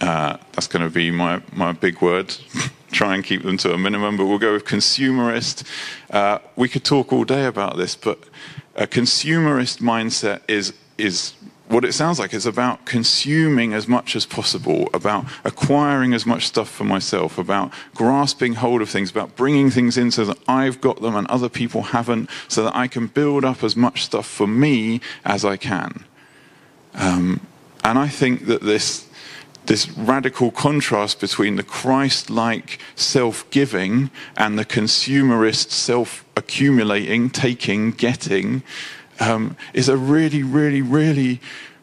Uh, 0.00 0.38
that's 0.52 0.66
going 0.66 0.82
to 0.82 0.90
be 0.90 1.10
my, 1.10 1.42
my 1.52 1.72
big 1.72 2.00
word. 2.00 2.34
Try 2.90 3.16
and 3.16 3.24
keep 3.24 3.42
them 3.42 3.56
to 3.58 3.72
a 3.72 3.78
minimum, 3.78 4.16
but 4.16 4.26
we'll 4.26 4.38
go 4.38 4.52
with 4.52 4.64
consumerist. 4.64 5.64
Uh, 6.10 6.38
we 6.56 6.68
could 6.68 6.84
talk 6.84 7.12
all 7.12 7.24
day 7.24 7.44
about 7.46 7.76
this, 7.76 7.96
but 7.96 8.18
a 8.74 8.86
consumerist 8.86 9.80
mindset 9.80 10.40
is 10.48 10.72
is 10.96 11.34
what 11.68 11.84
it 11.84 11.92
sounds 11.92 12.18
like 12.18 12.34
is 12.34 12.46
about 12.46 12.84
consuming 12.84 13.72
as 13.72 13.88
much 13.88 14.14
as 14.14 14.26
possible, 14.26 14.88
about 14.92 15.24
acquiring 15.44 16.12
as 16.12 16.26
much 16.26 16.46
stuff 16.46 16.68
for 16.68 16.84
myself, 16.84 17.38
about 17.38 17.72
grasping 17.94 18.54
hold 18.54 18.82
of 18.82 18.90
things, 18.90 19.10
about 19.10 19.34
bringing 19.34 19.70
things 19.70 19.96
in 19.96 20.10
so 20.10 20.26
that 20.26 20.38
I've 20.46 20.80
got 20.80 21.00
them 21.00 21.16
and 21.16 21.26
other 21.28 21.48
people 21.48 21.82
haven't, 21.82 22.28
so 22.48 22.64
that 22.64 22.76
I 22.76 22.86
can 22.86 23.06
build 23.06 23.44
up 23.44 23.64
as 23.64 23.76
much 23.76 24.04
stuff 24.04 24.26
for 24.26 24.46
me 24.46 25.00
as 25.24 25.44
I 25.44 25.56
can. 25.56 26.04
Um, 26.92 27.40
and 27.82 27.98
I 27.98 28.08
think 28.08 28.46
that 28.46 28.62
this 28.62 29.03
this 29.66 29.90
radical 29.96 30.50
contrast 30.50 31.20
between 31.20 31.56
the 31.56 31.62
Christ 31.62 32.30
like 32.30 32.78
self 32.94 33.48
giving 33.50 34.10
and 34.36 34.58
the 34.58 34.64
consumerist 34.64 35.70
self 35.70 36.24
accumulating, 36.36 37.30
taking, 37.30 37.92
getting 37.92 38.62
um, 39.20 39.56
is 39.72 39.88
a 39.88 39.96
really, 39.96 40.42
really, 40.42 40.82
really 40.82 41.40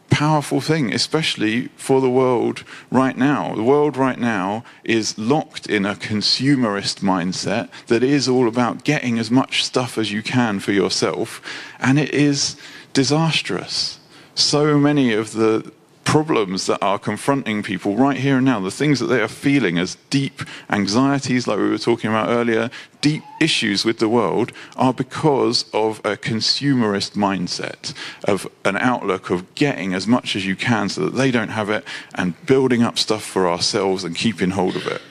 powerful 0.09 0.59
thing, 0.59 0.93
especially 0.93 1.69
for 1.77 2.01
the 2.01 2.09
world 2.09 2.63
right 2.91 3.17
now. 3.17 3.55
The 3.55 3.63
world 3.63 3.97
right 3.97 4.19
now 4.19 4.63
is 4.83 5.17
locked 5.17 5.67
in 5.67 5.85
a 5.85 5.95
consumerist 5.95 6.99
mindset 6.99 7.69
that 7.87 8.03
is 8.03 8.27
all 8.27 8.47
about 8.47 8.83
getting 8.83 9.17
as 9.17 9.31
much 9.31 9.63
stuff 9.63 9.97
as 9.97 10.11
you 10.11 10.21
can 10.21 10.59
for 10.59 10.73
yourself, 10.73 11.41
and 11.79 11.97
it 11.97 12.13
is 12.13 12.57
disastrous. 12.93 13.99
So 14.35 14.77
many 14.77 15.13
of 15.13 15.33
the 15.33 15.71
problems 16.03 16.65
that 16.65 16.79
are 16.81 16.99
confronting 16.99 17.63
people 17.63 17.95
right 17.95 18.17
here 18.17 18.37
and 18.37 18.45
now, 18.45 18.59
the 18.59 18.71
things 18.71 18.99
that 18.99 19.05
they 19.07 19.21
are 19.21 19.27
feeling 19.27 19.77
as 19.77 19.97
deep 20.09 20.41
anxieties, 20.69 21.47
like 21.47 21.57
we 21.57 21.69
were 21.69 21.77
talking 21.77 22.09
about 22.09 22.29
earlier, 22.29 22.69
deep 23.01 23.23
issues 23.39 23.85
with 23.85 23.99
the 23.99 24.09
world, 24.09 24.51
are 24.75 24.93
because 24.93 25.65
of 25.73 25.99
a 25.99 26.17
consumerist 26.17 27.11
mindset, 27.11 27.93
of 28.25 28.47
an 28.65 28.77
outlook 28.77 29.29
of 29.29 29.53
getting 29.55 29.93
as 29.93 30.07
much 30.07 30.35
as 30.35 30.45
you 30.45 30.55
can 30.55 30.89
so 30.89 31.05
that 31.05 31.15
they 31.15 31.31
don't 31.31 31.49
have 31.49 31.69
it, 31.69 31.85
and 32.15 32.45
building 32.45 32.83
up 32.83 32.97
stuff 32.97 33.23
for 33.23 33.47
ourselves 33.47 34.03
and 34.03 34.15
keeping 34.15 34.51
hold 34.51 34.75
of 34.75 34.87
it. 34.87 35.01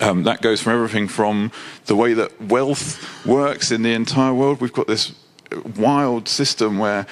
Um, 0.00 0.24
that 0.24 0.42
goes 0.42 0.60
from 0.60 0.74
everything 0.74 1.08
from 1.08 1.50
the 1.86 1.96
way 1.96 2.12
that 2.12 2.38
wealth 2.40 3.24
works 3.24 3.70
in 3.70 3.82
the 3.82 3.92
entire 3.92 4.34
world. 4.34 4.60
We've 4.60 4.72
got 4.72 4.86
this 4.86 5.14
wild 5.76 6.28
system 6.28 6.78
where 6.78 7.06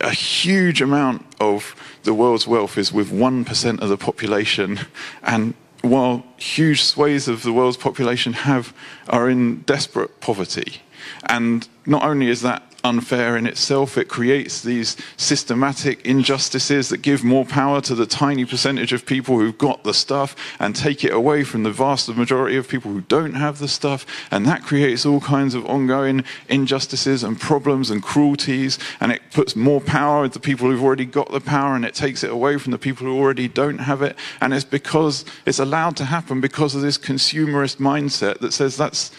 a 0.00 0.10
huge 0.10 0.80
amount 0.80 1.26
of 1.40 1.74
the 2.04 2.14
world's 2.14 2.46
wealth 2.46 2.78
is 2.78 2.92
with 2.92 3.10
1% 3.10 3.80
of 3.80 3.88
the 3.88 3.96
population. 3.96 4.80
And 5.22 5.54
while 5.82 6.24
huge 6.36 6.82
swathes 6.82 7.28
of 7.28 7.42
the 7.42 7.52
world's 7.52 7.76
population 7.76 8.32
have 8.32 8.74
are 9.08 9.30
in 9.30 9.60
desperate 9.62 10.20
poverty 10.20 10.82
and 11.26 11.68
not 11.86 12.02
only 12.02 12.28
is 12.28 12.42
that 12.42 12.62
unfair 12.82 13.36
in 13.36 13.46
itself. 13.46 13.98
It 13.98 14.08
creates 14.08 14.62
these 14.62 14.96
systematic 15.16 16.04
injustices 16.06 16.88
that 16.88 17.02
give 17.02 17.22
more 17.22 17.44
power 17.44 17.80
to 17.82 17.94
the 17.94 18.06
tiny 18.06 18.44
percentage 18.44 18.92
of 18.92 19.06
people 19.06 19.38
who've 19.38 19.58
got 19.58 19.84
the 19.84 19.94
stuff 19.94 20.34
and 20.58 20.74
take 20.74 21.04
it 21.04 21.12
away 21.12 21.44
from 21.44 21.62
the 21.62 21.70
vast 21.70 22.08
majority 22.08 22.56
of 22.56 22.68
people 22.68 22.90
who 22.90 23.02
don't 23.02 23.34
have 23.34 23.58
the 23.58 23.68
stuff. 23.68 24.06
And 24.30 24.46
that 24.46 24.62
creates 24.62 25.04
all 25.04 25.20
kinds 25.20 25.54
of 25.54 25.66
ongoing 25.66 26.24
injustices 26.48 27.22
and 27.22 27.38
problems 27.38 27.90
and 27.90 28.02
cruelties. 28.02 28.78
And 29.00 29.12
it 29.12 29.22
puts 29.32 29.54
more 29.54 29.80
power 29.80 30.28
the 30.28 30.40
people 30.40 30.70
who've 30.70 30.82
already 30.82 31.04
got 31.04 31.30
the 31.30 31.40
power 31.40 31.74
and 31.74 31.84
it 31.84 31.94
takes 31.94 32.24
it 32.24 32.30
away 32.30 32.58
from 32.58 32.72
the 32.72 32.78
people 32.78 33.06
who 33.06 33.18
already 33.18 33.48
don't 33.48 33.78
have 33.78 34.02
it. 34.02 34.16
And 34.40 34.54
it's 34.54 34.64
because 34.64 35.24
it's 35.46 35.58
allowed 35.58 35.96
to 35.96 36.04
happen 36.04 36.40
because 36.40 36.74
of 36.74 36.82
this 36.82 36.98
consumerist 36.98 37.76
mindset 37.76 38.38
that 38.40 38.52
says 38.52 38.76
that's 38.76 39.10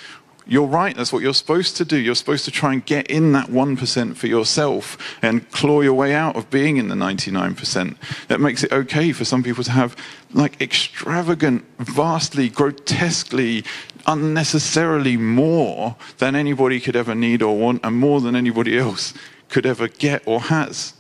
you're 0.48 0.66
right, 0.66 0.96
that's 0.96 1.14
what 1.14 1.22
you're 1.22 1.34
supposed 1.34 1.78
to 1.78 1.86
do. 1.86 1.98
You're 1.98 2.16
supposed 2.16 2.46
to 2.46 2.52
try 2.52 2.74
and 2.74 2.86
get 2.86 3.08
in 3.08 3.32
that 3.34 3.48
1% 3.48 4.16
for 4.16 4.28
yourself 4.28 4.98
and 5.22 5.50
claw 5.52 5.82
your 5.82 5.94
way 5.94 6.14
out 6.14 6.36
of 6.36 6.50
being 6.50 6.78
in 6.78 6.88
the 6.88 6.96
99%. 6.96 7.96
That 8.28 8.42
makes 8.42 8.64
it 8.64 8.72
okay 8.72 9.12
for 9.12 9.24
some 9.24 9.44
people 9.44 9.64
to 9.64 9.72
have 9.72 9.96
like 10.34 10.60
extravagant, 10.62 11.66
vastly, 11.78 12.50
grotesquely, 12.50 13.64
unnecessarily 14.08 15.18
more 15.18 15.96
than 16.18 16.36
anybody 16.36 16.80
could 16.80 16.96
ever 16.96 17.14
need 17.14 17.42
or 17.42 17.58
want, 17.58 17.82
and 17.84 17.96
more 17.96 18.20
than 18.20 18.36
anybody 18.36 18.78
else 18.78 19.14
could 19.50 19.66
ever 19.66 19.88
get 19.88 20.24
or 20.26 20.42
has. 20.42 20.94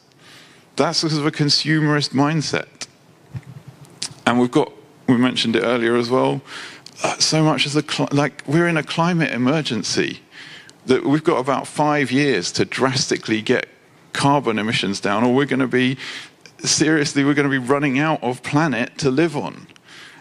That's 0.75 0.99
sort 0.99 1.13
of 1.13 1.25
a 1.25 1.31
consumerist 1.31 2.09
mindset. 2.09 2.87
And 4.25 4.39
we've 4.39 4.51
got, 4.51 4.71
we 5.07 5.17
mentioned 5.17 5.55
it 5.55 5.63
earlier 5.63 5.95
as 5.95 6.09
well, 6.09 6.41
Uh, 7.03 7.17
so 7.17 7.43
much 7.43 7.65
as 7.65 7.75
a 7.75 7.81
cl- 7.81 8.09
like 8.11 8.43
we're 8.47 8.67
in 8.67 8.77
a 8.77 8.83
climate 8.83 9.31
emergency 9.31 10.19
that 10.85 11.03
we've 11.03 11.23
got 11.23 11.37
about 11.37 11.67
five 11.67 12.11
years 12.11 12.51
to 12.51 12.65
drastically 12.65 13.41
get 13.41 13.67
carbon 14.13 14.59
emissions 14.59 14.99
down, 14.99 15.23
or 15.23 15.33
we're 15.33 15.45
going 15.45 15.59
to 15.59 15.67
be 15.67 15.97
seriously 16.59 17.23
we're 17.23 17.33
going 17.33 17.49
to 17.49 17.59
be 17.59 17.65
running 17.73 17.97
out 17.97 18.21
of 18.21 18.43
planet 18.43 18.97
to 18.99 19.09
live 19.09 19.35
on. 19.35 19.67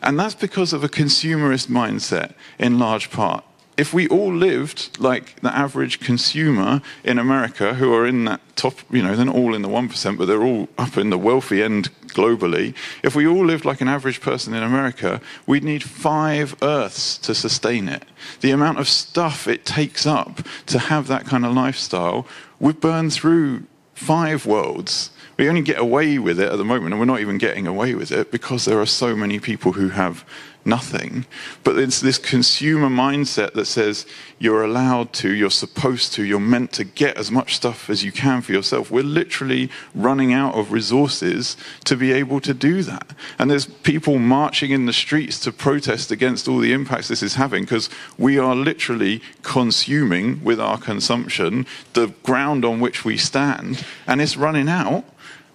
And 0.02 0.18
that's 0.18 0.34
because 0.34 0.72
of 0.72 0.82
a 0.82 0.88
consumerist 0.88 1.68
mindset 1.68 2.32
in 2.58 2.78
large 2.78 3.10
part 3.10 3.44
if 3.80 3.94
we 3.94 4.06
all 4.08 4.30
lived 4.30 5.00
like 5.00 5.40
the 5.40 5.56
average 5.56 6.00
consumer 6.00 6.82
in 7.02 7.18
America, 7.18 7.72
who 7.72 7.94
are 7.94 8.06
in 8.06 8.26
that 8.26 8.42
top, 8.54 8.74
you 8.90 9.02
know, 9.02 9.16
they're 9.16 9.24
not 9.24 9.34
all 9.34 9.54
in 9.54 9.62
the 9.62 9.68
1%, 9.68 10.18
but 10.18 10.26
they're 10.26 10.42
all 10.42 10.68
up 10.76 10.98
in 10.98 11.08
the 11.08 11.16
wealthy 11.16 11.62
end 11.62 11.88
globally. 12.08 12.74
If 13.02 13.16
we 13.16 13.26
all 13.26 13.42
lived 13.42 13.64
like 13.64 13.80
an 13.80 13.88
average 13.88 14.20
person 14.20 14.52
in 14.52 14.62
America, 14.62 15.22
we'd 15.46 15.64
need 15.64 15.82
five 15.82 16.54
Earths 16.60 17.16
to 17.18 17.34
sustain 17.34 17.88
it. 17.88 18.04
The 18.42 18.50
amount 18.50 18.80
of 18.80 18.86
stuff 18.86 19.48
it 19.48 19.64
takes 19.64 20.04
up 20.04 20.42
to 20.66 20.78
have 20.78 21.06
that 21.06 21.24
kind 21.24 21.46
of 21.46 21.54
lifestyle 21.54 22.26
would 22.58 22.80
burn 22.80 23.08
through 23.08 23.62
five 23.94 24.44
worlds. 24.44 25.10
We 25.38 25.48
only 25.48 25.62
get 25.62 25.78
away 25.78 26.18
with 26.18 26.38
it 26.38 26.52
at 26.52 26.58
the 26.58 26.66
moment, 26.66 26.92
and 26.92 27.00
we're 27.00 27.06
not 27.06 27.20
even 27.20 27.38
getting 27.38 27.66
away 27.66 27.94
with 27.94 28.12
it 28.12 28.30
because 28.30 28.66
there 28.66 28.78
are 28.78 28.84
so 28.84 29.16
many 29.16 29.40
people 29.40 29.72
who 29.72 29.88
have 29.88 30.22
nothing. 30.64 31.26
But 31.64 31.78
it's 31.78 32.00
this 32.00 32.18
consumer 32.18 32.88
mindset 32.88 33.54
that 33.54 33.66
says 33.66 34.06
you're 34.38 34.62
allowed 34.62 35.12
to, 35.14 35.30
you're 35.32 35.50
supposed 35.50 36.12
to, 36.14 36.24
you're 36.24 36.40
meant 36.40 36.72
to 36.72 36.84
get 36.84 37.16
as 37.16 37.30
much 37.30 37.56
stuff 37.56 37.90
as 37.90 38.04
you 38.04 38.12
can 38.12 38.42
for 38.42 38.52
yourself. 38.52 38.90
We're 38.90 39.02
literally 39.02 39.70
running 39.94 40.32
out 40.32 40.54
of 40.54 40.72
resources 40.72 41.56
to 41.84 41.96
be 41.96 42.12
able 42.12 42.40
to 42.40 42.54
do 42.54 42.82
that. 42.82 43.14
And 43.38 43.50
there's 43.50 43.66
people 43.66 44.18
marching 44.18 44.70
in 44.70 44.86
the 44.86 44.92
streets 44.92 45.38
to 45.40 45.52
protest 45.52 46.10
against 46.10 46.48
all 46.48 46.58
the 46.58 46.72
impacts 46.72 47.08
this 47.08 47.22
is 47.22 47.34
having 47.34 47.64
because 47.64 47.88
we 48.18 48.38
are 48.38 48.54
literally 48.54 49.22
consuming 49.42 50.42
with 50.44 50.60
our 50.60 50.78
consumption 50.78 51.66
the 51.92 52.08
ground 52.22 52.64
on 52.64 52.80
which 52.80 53.04
we 53.04 53.16
stand, 53.16 53.84
and 54.06 54.20
it's 54.20 54.36
running 54.36 54.68
out 54.68 55.04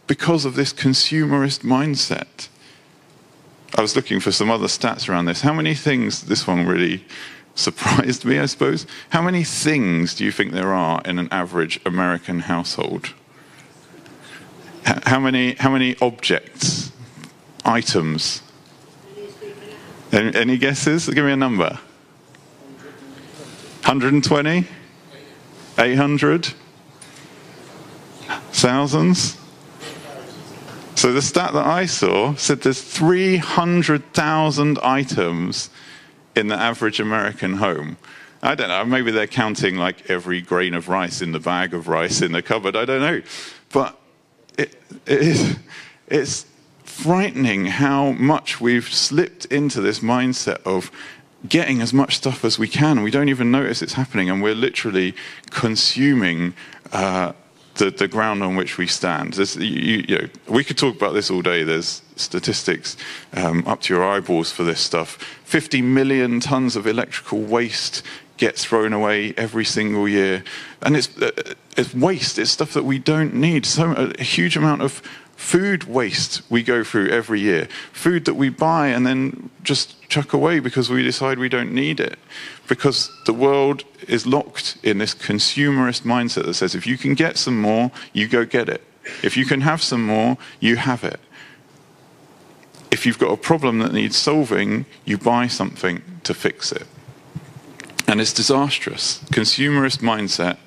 because 0.08 0.46
of 0.46 0.56
this 0.56 0.74
consumerist 0.74 1.62
mindset. 1.62 2.48
I 3.78 3.82
was 3.82 3.96
looking 3.96 4.22
for 4.22 4.32
some 4.32 4.50
other 4.50 4.68
stats 4.68 5.10
around 5.10 5.26
this. 5.26 5.42
How 5.42 5.52
many 5.52 5.76
things, 5.76 6.22
this 6.24 6.48
one 6.48 6.66
really 6.66 7.06
surprised 7.56 8.24
me, 8.24 8.40
I 8.40 8.46
suppose. 8.46 8.88
How 9.10 9.22
many 9.22 9.44
things 9.44 10.16
do 10.16 10.24
you 10.24 10.32
think 10.32 10.54
there 10.54 10.74
are 10.74 11.02
in 11.04 11.20
an 11.20 11.28
average 11.30 11.80
American 11.86 12.40
household? 12.40 13.14
How 14.86 15.20
many, 15.20 15.56
how 15.56 15.72
many 15.72 15.96
objects, 16.00 16.92
items? 17.66 18.42
Any, 20.12 20.36
any 20.36 20.58
guesses? 20.58 21.10
Give 21.10 21.26
me 21.26 21.32
a 21.32 21.36
number. 21.36 21.80
120? 23.84 24.68
800? 25.78 26.54
Thousands? 28.52 29.38
So 31.06 31.14
the 31.14 31.22
stat 31.22 31.54
that 31.54 31.68
I 31.68 31.86
saw 31.86 32.34
said 32.34 32.62
there's 32.62 32.82
300,000 32.82 34.80
items 34.82 35.70
in 36.36 36.48
the 36.48 36.56
average 36.56 37.00
American 37.00 37.58
home. 37.58 37.98
I 38.42 38.56
don't 38.56 38.70
know, 38.70 38.84
maybe 38.86 39.12
they're 39.12 39.28
counting 39.28 39.76
like 39.76 40.10
every 40.10 40.42
grain 40.42 40.74
of 40.74 40.90
rice 40.90 41.22
in 41.22 41.32
the 41.32 41.40
bag 41.40 41.76
of 41.76 41.88
rice 41.88 42.24
in 42.24 42.32
the 42.32 42.42
cupboard, 42.42 42.76
I 42.76 42.86
don't 42.86 43.02
know. 43.02 43.22
But 43.72 43.96
it, 44.58 44.82
it 45.06 45.22
is, 45.22 45.60
it's 46.08 46.48
frightening 46.84 47.68
how 47.68 48.14
much 48.14 48.60
we've 48.60 48.92
slipped 48.92 49.46
into 49.46 49.82
this 49.82 50.00
mindset 50.00 50.64
of 50.64 50.90
getting 51.48 51.84
as 51.84 51.94
much 51.94 52.18
stuff 52.18 52.44
as 52.44 52.58
we 52.58 52.68
can. 52.68 53.04
We 53.04 53.12
don't 53.12 53.30
even 53.30 53.52
notice 53.52 53.84
it's 53.84 53.94
happening, 53.94 54.32
and 54.32 54.42
we're 54.42 54.56
literally 54.56 55.14
consuming 55.52 56.56
uh, 56.92 57.34
the, 57.76 57.92
the 57.92 58.08
ground 58.08 58.44
on 58.44 58.56
which 58.56 58.78
we 58.78 58.88
stand. 58.88 59.38
You, 59.38 59.66
you 60.08 60.18
know, 60.18 60.28
we 60.48 60.64
could 60.64 60.78
talk 60.78 60.96
about 60.96 61.14
this 61.14 61.30
all 61.30 61.42
day. 61.42 61.64
There's 61.64 62.02
statistics 62.16 62.98
um, 63.34 63.66
up 63.68 63.82
to 63.82 63.94
your 63.94 64.04
eyeballs 64.04 64.52
for 64.52 64.64
this 64.64 64.80
stuff. 64.80 65.18
50 65.44 65.82
million 65.82 66.40
tons 66.40 66.76
of 66.76 66.88
electrical 66.88 67.40
waste 67.40 68.04
get 68.38 68.58
thrown 68.58 68.94
away 68.94 69.34
every 69.38 69.66
single 69.66 70.08
year. 70.08 70.44
And 70.82 70.96
it's, 70.96 71.16
uh, 71.22 71.32
it's 71.78 71.94
waste, 71.94 72.38
it's 72.38 72.52
stuff 72.52 72.74
that 72.74 72.84
we 72.84 73.00
don't 73.00 73.34
need. 73.34 73.66
So 73.66 73.92
a 73.92 74.24
huge 74.24 74.58
amount 74.58 74.82
of 74.82 75.02
food 75.36 75.84
waste 75.84 76.42
we 76.50 76.64
go 76.64 76.84
through 76.84 77.10
every 77.10 77.40
year. 77.42 77.68
Food 77.92 78.26
that 78.26 78.36
we 78.36 78.50
buy 78.50 78.88
and 78.88 79.06
then 79.06 79.50
just 79.64 80.08
chuck 80.10 80.34
away 80.34 80.60
because 80.60 80.90
we 80.90 81.04
decide 81.04 81.38
we 81.38 81.50
don't 81.50 81.74
need 81.74 82.00
it. 82.00 82.18
Because 82.68 83.12
the 83.26 83.34
world 83.34 83.84
is 84.08 84.26
locked 84.26 84.78
in 84.84 84.98
this 84.98 85.14
consumerist 85.14 86.04
mindset 86.04 86.46
that 86.46 86.54
says 86.54 86.76
if 86.76 86.88
you 86.88 86.98
can 86.98 87.14
get 87.14 87.38
some 87.38 87.60
more, 87.60 87.92
you 88.14 88.28
go 88.28 88.46
get 88.46 88.70
it. 88.70 88.82
If 89.22 89.38
you 89.38 89.46
can 89.46 89.62
have 89.62 89.84
some 89.84 90.06
more, 90.06 90.38
you 90.60 90.78
have 90.78 91.04
it. 91.04 91.20
If 92.92 93.06
you've 93.06 93.20
got 93.20 93.32
a 93.32 93.38
problem 93.38 93.80
that 93.80 93.92
needs 93.92 94.16
solving, 94.16 94.86
you 95.04 95.18
buy 95.18 95.48
something 95.48 96.02
to 96.24 96.34
fix 96.34 96.72
it. 96.72 96.88
And 98.08 98.22
it's 98.22 98.34
disastrous. 98.34 99.20
Consumerist 99.26 100.00
mindset 100.00 100.58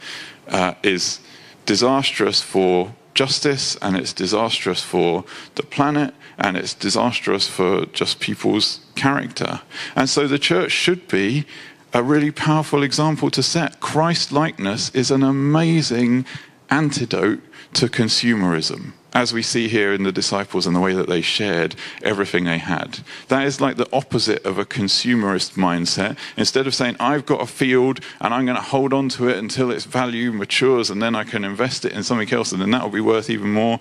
uh, 0.48 0.74
is 0.82 1.20
disastrous 1.64 2.42
for 2.42 2.94
justice 3.18 3.76
and 3.82 3.96
it's 3.96 4.12
disastrous 4.12 4.80
for 4.80 5.24
the 5.56 5.62
planet 5.64 6.14
and 6.38 6.56
it's 6.56 6.72
disastrous 6.72 7.48
for 7.48 7.84
just 7.86 8.20
people's 8.20 8.78
character. 8.94 9.60
And 9.96 10.08
so 10.08 10.28
the 10.28 10.38
church 10.38 10.70
should 10.70 11.08
be 11.08 11.44
a 11.92 12.00
really 12.00 12.30
powerful 12.30 12.84
example 12.84 13.28
to 13.32 13.42
set. 13.42 13.80
Christ 13.80 14.30
likeness 14.30 14.90
is 14.94 15.10
an 15.10 15.24
amazing 15.24 16.26
antidote 16.70 17.40
to 17.72 17.88
consumerism 17.88 18.92
as 19.14 19.32
we 19.32 19.42
see 19.42 19.68
here 19.68 19.92
in 19.92 20.02
the 20.02 20.12
disciples 20.12 20.66
and 20.66 20.76
the 20.76 20.80
way 20.80 20.92
that 20.92 21.08
they 21.08 21.20
shared 21.20 21.74
everything 22.02 22.44
they 22.44 22.58
had. 22.58 23.00
That 23.28 23.46
is 23.46 23.60
like 23.60 23.76
the 23.76 23.88
opposite 23.92 24.44
of 24.44 24.58
a 24.58 24.64
consumerist 24.64 25.52
mindset. 25.52 26.18
Instead 26.36 26.66
of 26.66 26.74
saying, 26.74 26.96
I've 27.00 27.24
got 27.24 27.40
a 27.40 27.46
field 27.46 28.00
and 28.20 28.34
I'm 28.34 28.44
going 28.44 28.56
to 28.56 28.62
hold 28.62 28.92
on 28.92 29.08
to 29.10 29.28
it 29.28 29.38
until 29.38 29.70
its 29.70 29.84
value 29.84 30.32
matures 30.32 30.90
and 30.90 31.02
then 31.02 31.14
I 31.14 31.24
can 31.24 31.44
invest 31.44 31.84
it 31.84 31.92
in 31.92 32.02
something 32.02 32.32
else 32.32 32.52
and 32.52 32.60
then 32.60 32.70
that 32.72 32.82
will 32.82 32.90
be 32.90 33.00
worth 33.00 33.30
even 33.30 33.52
more. 33.52 33.80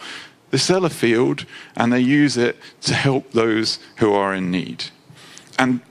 They 0.52 0.58
sell 0.58 0.86
a 0.86 0.90
field 0.90 1.46
and 1.76 1.92
they 1.92 2.00
use 2.00 2.38
it 2.38 2.58
to 2.84 2.94
help 2.94 3.32
those 3.32 3.80
who 3.98 4.14
are 4.14 4.34
in 4.34 4.50
need. 4.50 4.86
And 5.60 5.82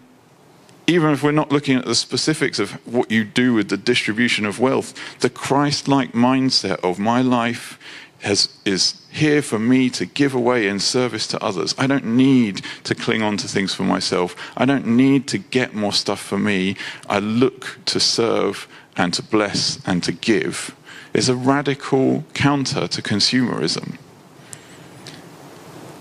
even 0.87 1.11
if 1.11 1.23
we're 1.23 1.33
not 1.33 1.50
looking 1.50 1.76
at 1.76 1.85
the 1.85 1.95
specifics 1.95 2.59
of 2.59 2.73
what 2.87 3.11
you 3.11 3.25
do 3.25 3.52
with 3.52 3.69
the 3.69 3.76
distribution 3.76 4.47
of 4.47 4.61
wealth, 4.61 4.95
the 5.21 5.28
Christ 5.28 5.88
like 5.88 6.12
mindset 6.12 6.78
of 6.81 6.99
my 6.99 7.21
life 7.21 7.78
has, 8.26 8.49
is 8.64 9.00
here 9.11 9.40
for 9.40 9.59
me 9.59 9.88
to 9.90 10.04
give 10.04 10.35
away 10.35 10.66
in 10.66 10.80
service 10.80 11.26
to 11.28 11.42
others. 11.42 11.75
I 11.78 11.87
don't 11.87 12.04
need 12.04 12.62
to 12.85 12.95
cling 12.95 13.23
on 13.23 13.36
to 13.39 13.49
things 13.49 13.73
for 13.73 13.84
myself. 13.84 14.34
I 14.56 14.65
don't 14.65 14.86
need 14.86 15.28
to 15.28 15.39
get 15.39 15.75
more 15.75 15.93
stuff 15.93 16.21
for 16.21 16.39
me. 16.39 16.76
I 17.08 17.21
look 17.21 17.78
to 17.86 18.00
serve 18.00 18.69
and 18.97 19.15
to 19.15 19.23
bless 19.23 19.78
and 19.86 20.02
to 20.02 20.12
give. 20.12 20.75
It's 21.15 21.28
a 21.28 21.36
radical 21.36 22.25
counter 22.34 22.89
to 22.89 23.00
consumerism. 23.00 23.97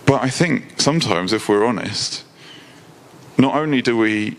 But 0.05 0.23
I 0.23 0.29
think 0.29 0.81
sometimes, 0.81 1.31
if 1.31 1.47
we're 1.47 1.65
honest, 1.65 2.23
not 3.37 3.55
only 3.55 3.81
do 3.81 3.97
we 3.97 4.37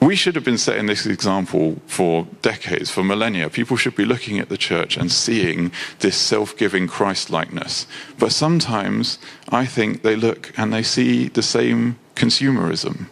we 0.00 0.14
should 0.14 0.36
have 0.36 0.44
been 0.44 0.58
setting 0.58 0.86
this 0.86 1.06
example 1.06 1.76
for 1.86 2.26
decades, 2.40 2.90
for 2.90 3.02
millennia. 3.02 3.50
People 3.50 3.76
should 3.76 3.96
be 3.96 4.04
looking 4.04 4.38
at 4.38 4.48
the 4.48 4.56
church 4.56 4.96
and 4.96 5.10
seeing 5.10 5.72
this 5.98 6.16
self 6.16 6.56
giving 6.56 6.86
Christ 6.86 7.30
likeness. 7.30 7.86
But 8.18 8.32
sometimes 8.32 9.18
I 9.48 9.66
think 9.66 10.02
they 10.02 10.14
look 10.14 10.52
and 10.56 10.72
they 10.72 10.84
see 10.84 11.28
the 11.28 11.42
same 11.42 11.98
consumerism. 12.14 13.06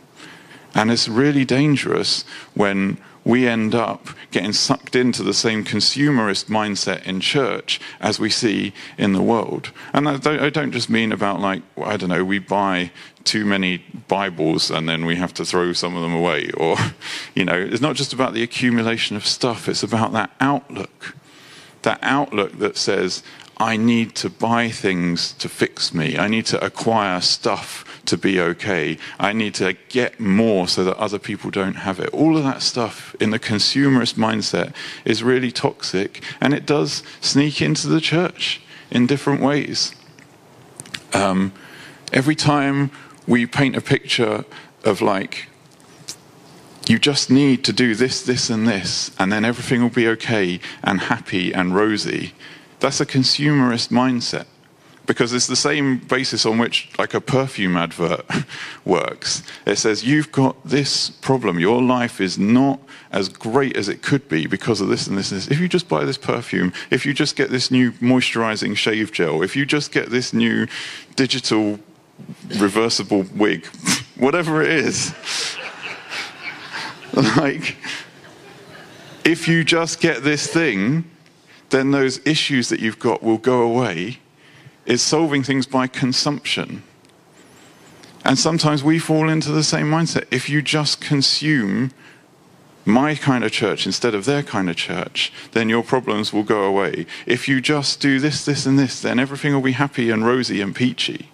And 0.75 0.90
it's 0.90 1.09
really 1.09 1.44
dangerous 1.44 2.25
when 2.55 2.99
we 3.26 3.48
end 3.48 3.74
up 3.74 4.06
getting 4.30 4.52
sucked 4.52 4.94
into 4.94 5.24
the 5.24 5.34
same 5.34 5.64
consumerist 5.64 6.44
mindset 6.44 7.04
in 7.04 7.18
church 7.18 7.80
as 8.00 8.20
we 8.20 8.30
see 8.30 8.72
in 8.96 9.14
the 9.14 9.20
world. 9.20 9.72
And 9.92 10.08
I 10.08 10.16
don't, 10.16 10.40
I 10.40 10.48
don't, 10.48 10.70
just 10.70 10.88
mean 10.88 11.10
about 11.10 11.40
like, 11.40 11.60
I 11.76 11.96
don't 11.96 12.10
know, 12.10 12.24
we 12.24 12.38
buy 12.38 12.92
too 13.24 13.44
many 13.44 13.78
Bibles 14.06 14.70
and 14.70 14.88
then 14.88 15.04
we 15.04 15.16
have 15.16 15.34
to 15.34 15.44
throw 15.44 15.72
some 15.72 15.96
of 15.96 16.02
them 16.02 16.14
away. 16.14 16.52
Or, 16.56 16.76
you 17.34 17.44
know, 17.44 17.58
it's 17.58 17.80
not 17.80 17.96
just 17.96 18.12
about 18.12 18.32
the 18.32 18.44
accumulation 18.44 19.16
of 19.16 19.26
stuff, 19.26 19.68
it's 19.68 19.82
about 19.82 20.12
that 20.12 20.30
outlook. 20.38 21.16
That 21.82 21.98
outlook 22.02 22.58
that 22.60 22.76
says, 22.76 23.24
I 23.59 23.79
need 23.79 24.14
to 24.16 24.29
buy 24.29 24.69
things 24.69 25.33
to 25.35 25.49
fix 25.49 25.95
me. 25.95 26.19
I 26.19 26.29
need 26.29 26.45
to 26.47 26.62
acquire 26.62 27.23
stuff 27.23 28.03
to 28.05 28.19
be 28.19 28.38
okay. 28.38 28.99
I 29.19 29.33
need 29.33 29.55
to 29.55 29.75
get 29.88 30.21
more 30.21 30.69
so 30.69 30.85
that 30.85 30.97
other 30.99 31.19
people 31.19 31.51
don't 31.51 31.77
have 31.77 31.99
it. 31.99 32.11
All 32.11 32.37
of 32.37 32.45
that 32.45 32.61
stuff 32.61 33.16
in 33.19 33.31
the 33.31 33.38
consumerist 33.38 34.14
mindset 34.14 34.75
is 35.07 35.23
really 35.23 35.51
toxic 35.51 36.23
and 36.40 36.53
it 36.53 36.66
does 36.66 37.03
sneak 37.23 37.62
into 37.62 37.88
the 37.88 38.01
church 38.01 38.61
in 38.90 39.07
different 39.07 39.40
ways. 39.40 39.95
Um, 41.14 41.53
every 42.12 42.35
time 42.35 42.90
we 43.27 43.47
paint 43.47 43.75
a 43.75 43.81
picture 43.81 44.45
of 44.85 45.01
like, 45.01 45.49
you 46.87 46.99
just 46.99 47.31
need 47.31 47.64
to 47.64 47.73
do 47.73 47.95
this, 47.95 48.23
this, 48.23 48.51
and 48.51 48.69
this, 48.69 49.11
and 49.19 49.33
then 49.33 49.45
everything 49.45 49.83
will 49.83 49.88
be 49.88 50.07
okay 50.09 50.61
and 50.85 51.01
happy 51.01 51.53
and 51.53 51.75
rosy. 51.75 52.35
That's 52.80 53.00
a 53.00 53.06
consumerist 53.06 53.88
mindset 53.88 54.46
because 55.06 55.32
it's 55.32 55.46
the 55.46 55.56
same 55.56 55.98
basis 55.98 56.44
on 56.44 56.58
which 56.58 56.90
like 56.98 57.14
a 57.14 57.20
perfume 57.20 57.76
advert 57.76 58.24
works. 58.84 59.42
It 59.64 59.76
says 59.76 60.04
you've 60.04 60.32
got 60.32 60.56
this 60.64 61.10
problem. 61.10 61.58
Your 61.58 61.80
life 61.80 62.20
is 62.20 62.38
not 62.38 62.80
as 63.12 63.28
great 63.28 63.76
as 63.76 63.88
it 63.88 64.02
could 64.02 64.28
be 64.28 64.46
because 64.46 64.80
of 64.80 64.88
this 64.88 65.06
and 65.06 65.16
this 65.16 65.30
and 65.30 65.40
this. 65.40 65.48
If 65.48 65.60
you 65.60 65.68
just 65.68 65.88
buy 65.88 66.04
this 66.04 66.18
perfume 66.18 66.72
if 66.90 67.06
you 67.06 67.14
just 67.14 67.36
get 67.36 67.50
this 67.50 67.70
new 67.70 67.92
moisturizing 67.92 68.76
shave 68.76 69.12
gel 69.12 69.42
if 69.42 69.56
you 69.56 69.64
just 69.64 69.92
get 69.92 70.10
this 70.10 70.32
new 70.32 70.66
digital 71.14 71.78
reversible 72.56 73.24
wig 73.34 73.66
whatever 74.16 74.62
it 74.62 74.70
is. 74.70 75.14
Like 77.38 77.76
if 79.24 79.48
you 79.48 79.64
just 79.64 80.02
get 80.02 80.22
this 80.22 80.46
thing 80.46 81.04
then 81.70 81.90
those 81.90 82.24
issues 82.26 82.68
that 82.68 82.81
you've 82.81 82.98
got 82.98 83.22
will 83.22 83.38
go 83.38 83.62
away 83.62 84.18
is 84.85 85.02
solving 85.02 85.42
things 85.42 85.66
by 85.66 85.87
consumption. 85.87 86.83
And 88.24 88.38
sometimes 88.38 88.83
we 88.83 88.98
fall 88.98 89.29
into 89.29 89.52
the 89.52 89.64
same 89.64 89.87
mindset. 89.87 90.26
If 90.31 90.48
you 90.48 90.62
just 90.62 91.00
consume 91.00 91.92
my 92.85 93.16
kind 93.16 93.42
of 93.44 93.50
church 93.50 93.85
instead 93.85 94.14
of 94.14 94.24
their 94.24 94.42
kind 94.42 94.70
of 94.70 94.76
church, 94.76 95.33
then 95.52 95.68
your 95.68 95.83
problems 95.83 96.33
will 96.33 96.44
go 96.44 96.62
away. 96.62 97.07
If 97.26 97.48
you 97.48 97.61
just 97.61 98.00
do 98.00 98.20
this, 98.20 98.44
this, 98.44 98.64
and 98.64 98.79
this, 98.79 99.02
then 99.02 99.18
everything 99.18 99.52
will 99.52 99.61
be 99.61 99.72
happy 99.72 100.11
and 100.11 100.24
rosy 100.24 100.61
and 100.61 100.74
peachy. 100.74 101.31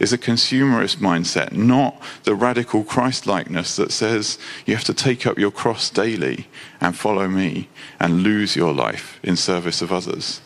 Is 0.00 0.12
a 0.12 0.18
consumerist 0.18 0.96
mindset, 0.96 1.52
not 1.52 2.00
the 2.24 2.34
radical 2.34 2.82
Christ 2.82 3.26
likeness 3.26 3.76
that 3.76 3.92
says 3.92 4.38
you 4.66 4.74
have 4.74 4.84
to 4.84 4.94
take 4.94 5.26
up 5.26 5.38
your 5.38 5.52
cross 5.52 5.90
daily 5.90 6.48
and 6.80 6.96
follow 6.96 7.28
me 7.28 7.68
and 8.00 8.22
lose 8.22 8.56
your 8.56 8.72
life 8.72 9.20
in 9.22 9.36
service 9.36 9.82
of 9.82 9.92
others 9.92 10.40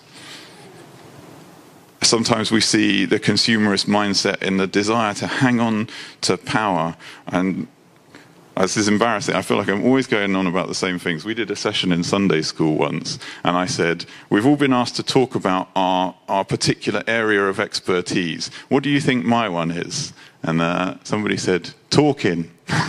sometimes 2.04 2.52
we 2.52 2.60
see 2.60 3.04
the 3.04 3.18
consumerist 3.18 3.86
mindset 3.86 4.42
in 4.42 4.56
the 4.56 4.66
desire 4.66 5.14
to 5.14 5.26
hang 5.26 5.60
on 5.60 5.88
to 6.20 6.36
power. 6.36 6.96
And 7.26 7.66
this 8.62 8.76
is 8.76 8.88
embarrassing. 8.88 9.34
I 9.34 9.42
feel 9.42 9.56
like 9.56 9.68
I'm 9.68 9.84
always 9.84 10.06
going 10.06 10.36
on 10.36 10.46
about 10.46 10.68
the 10.68 10.74
same 10.74 10.98
things. 10.98 11.24
We 11.24 11.34
did 11.34 11.50
a 11.50 11.56
session 11.56 11.92
in 11.92 12.04
Sunday 12.04 12.42
school 12.42 12.76
once, 12.76 13.18
and 13.42 13.56
I 13.56 13.66
said, 13.66 14.06
We've 14.30 14.46
all 14.46 14.56
been 14.56 14.72
asked 14.72 14.96
to 14.96 15.02
talk 15.02 15.34
about 15.34 15.68
our, 15.74 16.14
our 16.28 16.44
particular 16.44 17.02
area 17.06 17.44
of 17.44 17.58
expertise. 17.58 18.50
What 18.68 18.82
do 18.82 18.90
you 18.90 19.00
think 19.00 19.24
my 19.24 19.48
one 19.48 19.70
is? 19.70 20.12
And 20.42 20.60
uh, 20.60 20.96
somebody 21.04 21.36
said, 21.36 21.70
Talking. 21.90 22.50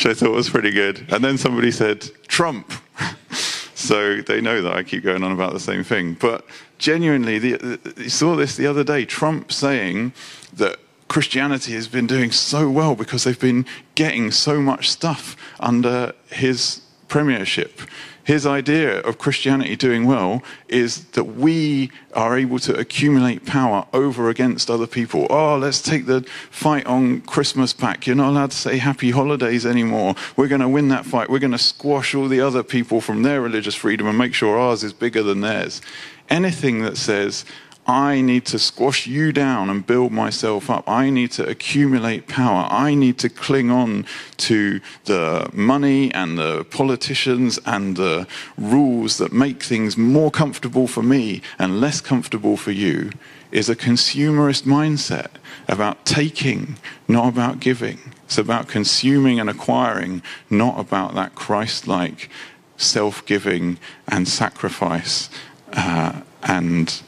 which 0.00 0.16
I 0.16 0.18
thought 0.18 0.32
was 0.32 0.48
pretty 0.48 0.70
good. 0.70 1.04
And 1.10 1.22
then 1.22 1.36
somebody 1.36 1.70
said, 1.70 2.08
Trump. 2.26 2.72
so 3.74 4.22
they 4.22 4.40
know 4.40 4.62
that 4.62 4.72
I 4.72 4.82
keep 4.82 5.02
going 5.02 5.22
on 5.22 5.30
about 5.30 5.52
the 5.52 5.60
same 5.60 5.84
thing. 5.84 6.14
But 6.14 6.46
genuinely, 6.78 7.38
the, 7.38 7.52
the, 7.58 8.04
you 8.04 8.08
saw 8.08 8.34
this 8.34 8.56
the 8.56 8.66
other 8.66 8.82
day 8.82 9.04
Trump 9.04 9.52
saying 9.52 10.14
that 10.54 10.78
Christianity 11.10 11.72
has 11.72 11.88
been 11.88 12.06
doing 12.06 12.30
so 12.30 12.70
well 12.70 12.94
because 12.94 13.24
they've 13.24 13.38
been 13.38 13.66
getting 13.96 14.30
so 14.30 14.60
much 14.60 14.88
stuff 14.88 15.36
under 15.58 16.12
his 16.28 16.82
premiership. 17.08 17.80
His 18.22 18.46
idea 18.46 19.00
of 19.00 19.18
Christianity 19.18 19.74
doing 19.74 20.06
well 20.06 20.40
is 20.68 21.06
that 21.16 21.24
we 21.24 21.90
are 22.14 22.38
able 22.38 22.60
to 22.60 22.78
accumulate 22.78 23.44
power 23.44 23.88
over 23.92 24.28
against 24.28 24.70
other 24.70 24.86
people. 24.86 25.26
Oh, 25.30 25.58
let's 25.58 25.82
take 25.82 26.06
the 26.06 26.22
fight 26.48 26.86
on 26.86 27.22
Christmas 27.22 27.72
back. 27.72 28.06
You're 28.06 28.14
not 28.14 28.28
allowed 28.28 28.52
to 28.52 28.56
say 28.56 28.76
happy 28.76 29.10
holidays 29.10 29.66
anymore. 29.66 30.14
We're 30.36 30.46
going 30.46 30.60
to 30.60 30.68
win 30.68 30.90
that 30.90 31.06
fight. 31.06 31.28
We're 31.28 31.40
going 31.40 31.50
to 31.50 31.58
squash 31.58 32.14
all 32.14 32.28
the 32.28 32.40
other 32.40 32.62
people 32.62 33.00
from 33.00 33.24
their 33.24 33.40
religious 33.40 33.74
freedom 33.74 34.06
and 34.06 34.16
make 34.16 34.32
sure 34.32 34.56
ours 34.56 34.84
is 34.84 34.92
bigger 34.92 35.24
than 35.24 35.40
theirs. 35.40 35.82
Anything 36.28 36.82
that 36.82 36.96
says, 36.96 37.44
I 37.90 38.20
need 38.20 38.46
to 38.46 38.58
squash 38.60 39.08
you 39.08 39.32
down 39.32 39.68
and 39.68 39.84
build 39.84 40.12
myself 40.12 40.70
up. 40.70 40.88
I 40.88 41.10
need 41.10 41.32
to 41.32 41.48
accumulate 41.48 42.28
power. 42.28 42.68
I 42.70 42.94
need 42.94 43.18
to 43.18 43.28
cling 43.28 43.72
on 43.72 44.06
to 44.36 44.80
the 45.06 45.50
money 45.52 46.14
and 46.14 46.38
the 46.38 46.64
politicians 46.70 47.58
and 47.66 47.96
the 47.96 48.28
rules 48.56 49.18
that 49.18 49.32
make 49.32 49.64
things 49.64 49.96
more 49.96 50.30
comfortable 50.30 50.86
for 50.86 51.02
me 51.02 51.42
and 51.58 51.80
less 51.80 52.00
comfortable 52.00 52.56
for 52.56 52.70
you 52.70 53.10
is 53.50 53.68
a 53.68 53.74
consumerist 53.74 54.62
mindset 54.62 55.30
about 55.66 56.06
taking, 56.06 56.76
not 57.08 57.26
about 57.26 57.58
giving. 57.58 57.98
It's 58.26 58.38
about 58.38 58.68
consuming 58.68 59.40
and 59.40 59.50
acquiring, 59.50 60.22
not 60.48 60.78
about 60.78 61.16
that 61.16 61.34
Christ 61.34 61.88
like 61.88 62.30
self 62.76 63.26
giving 63.26 63.78
and 64.06 64.28
sacrifice 64.28 65.28
uh, 65.72 66.20
and 66.44 67.02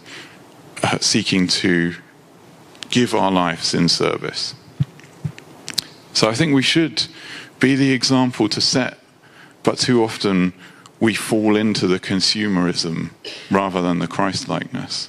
uh, 0.82 0.98
seeking 0.98 1.46
to 1.46 1.94
give 2.90 3.14
our 3.14 3.30
lives 3.30 3.74
in 3.74 3.88
service. 3.88 4.54
So 6.12 6.28
I 6.28 6.34
think 6.34 6.54
we 6.54 6.62
should 6.62 7.06
be 7.58 7.74
the 7.74 7.92
example 7.92 8.48
to 8.50 8.60
set, 8.60 8.98
but 9.62 9.78
too 9.78 10.04
often 10.04 10.52
we 11.00 11.14
fall 11.14 11.56
into 11.56 11.86
the 11.86 11.98
consumerism 11.98 13.10
rather 13.50 13.80
than 13.80 13.98
the 13.98 14.06
Christ 14.06 14.48
likeness. 14.48 15.08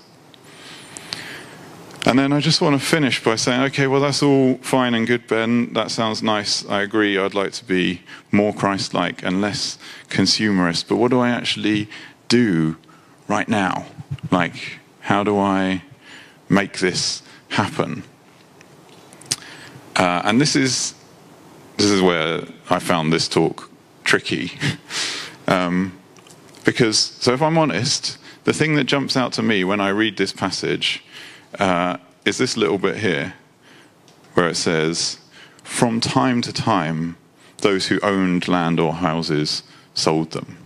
And 2.05 2.19
then 2.19 2.33
I 2.33 2.41
just 2.41 2.61
want 2.61 2.79
to 2.79 2.85
finish 2.85 3.23
by 3.23 3.35
saying, 3.35 3.61
okay, 3.63 3.87
well, 3.87 4.01
that's 4.01 4.21
all 4.21 4.55
fine 4.57 4.93
and 4.93 5.07
good, 5.07 5.25
Ben. 5.27 5.71
That 5.73 5.89
sounds 5.89 6.21
nice. 6.21 6.65
I 6.65 6.81
agree. 6.81 7.17
I'd 7.17 7.33
like 7.33 7.53
to 7.53 7.65
be 7.65 8.01
more 8.31 8.53
Christ 8.53 8.93
like 8.93 9.23
and 9.23 9.39
less 9.39 9.77
consumerist. 10.09 10.89
But 10.89 10.97
what 10.97 11.11
do 11.11 11.19
I 11.21 11.29
actually 11.29 11.87
do 12.27 12.75
right 13.27 13.47
now? 13.47 13.85
Like, 14.31 14.79
how 15.03 15.21
do 15.21 15.37
I 15.37 15.83
make 16.47 16.79
this 16.79 17.21
happen? 17.49 18.03
Uh, 19.97 20.21
and 20.23 20.39
this 20.39 20.55
is 20.55 20.95
this 21.77 21.91
is 21.91 22.01
where 22.01 22.45
I 22.69 22.79
found 22.79 23.11
this 23.11 23.27
talk 23.27 23.69
tricky, 24.05 24.53
um, 25.47 25.91
because 26.63 26.97
so 26.97 27.33
if 27.33 27.41
I'm 27.41 27.57
honest, 27.57 28.17
the 28.45 28.53
thing 28.53 28.75
that 28.75 28.85
jumps 28.85 29.17
out 29.17 29.33
to 29.33 29.43
me 29.43 29.65
when 29.65 29.81
I 29.81 29.89
read 29.89 30.15
this 30.15 30.31
passage 30.31 31.03
uh, 31.59 31.97
is 32.23 32.37
this 32.37 32.55
little 32.55 32.77
bit 32.77 32.97
here, 32.97 33.33
where 34.35 34.47
it 34.47 34.55
says, 34.55 35.19
"From 35.63 35.99
time 35.99 36.41
to 36.43 36.53
time, 36.53 37.17
those 37.57 37.87
who 37.87 37.99
owned 37.99 38.47
land 38.47 38.79
or 38.79 38.93
houses 38.93 39.63
sold 39.93 40.31
them." 40.31 40.57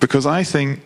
Because 0.00 0.24
I 0.24 0.42
think 0.42 0.80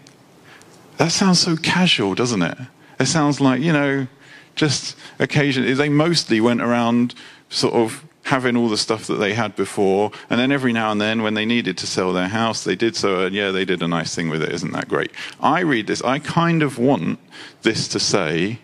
that 0.98 1.12
sounds 1.12 1.40
so 1.40 1.56
casual, 1.56 2.14
doesn't 2.14 2.42
it? 2.42 2.58
It 3.00 3.06
sounds 3.06 3.40
like, 3.40 3.60
you 3.60 3.72
know, 3.72 4.06
just 4.54 4.96
occasionally, 5.18 5.72
they 5.74 5.88
mostly 5.88 6.40
went 6.40 6.60
around 6.60 7.14
sort 7.48 7.74
of 7.74 8.04
having 8.24 8.56
all 8.56 8.68
the 8.68 8.76
stuff 8.76 9.06
that 9.06 9.14
they 9.14 9.32
had 9.32 9.56
before, 9.56 10.10
and 10.28 10.38
then 10.38 10.52
every 10.52 10.72
now 10.72 10.90
and 10.90 11.00
then, 11.00 11.22
when 11.22 11.32
they 11.34 11.46
needed 11.46 11.78
to 11.78 11.86
sell 11.86 12.12
their 12.12 12.28
house, 12.28 12.64
they 12.64 12.76
did 12.76 12.94
so, 12.94 13.24
and 13.24 13.34
yeah, 13.34 13.50
they 13.50 13.64
did 13.64 13.82
a 13.82 13.88
nice 13.88 14.14
thing 14.14 14.28
with 14.28 14.42
it. 14.42 14.52
Isn't 14.52 14.72
that 14.72 14.88
great? 14.88 15.10
I 15.40 15.60
read 15.60 15.86
this, 15.86 16.02
I 16.02 16.18
kind 16.18 16.62
of 16.62 16.78
want 16.78 17.18
this 17.62 17.88
to 17.88 18.00
say, 18.00 18.58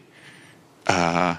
uh, 0.87 1.37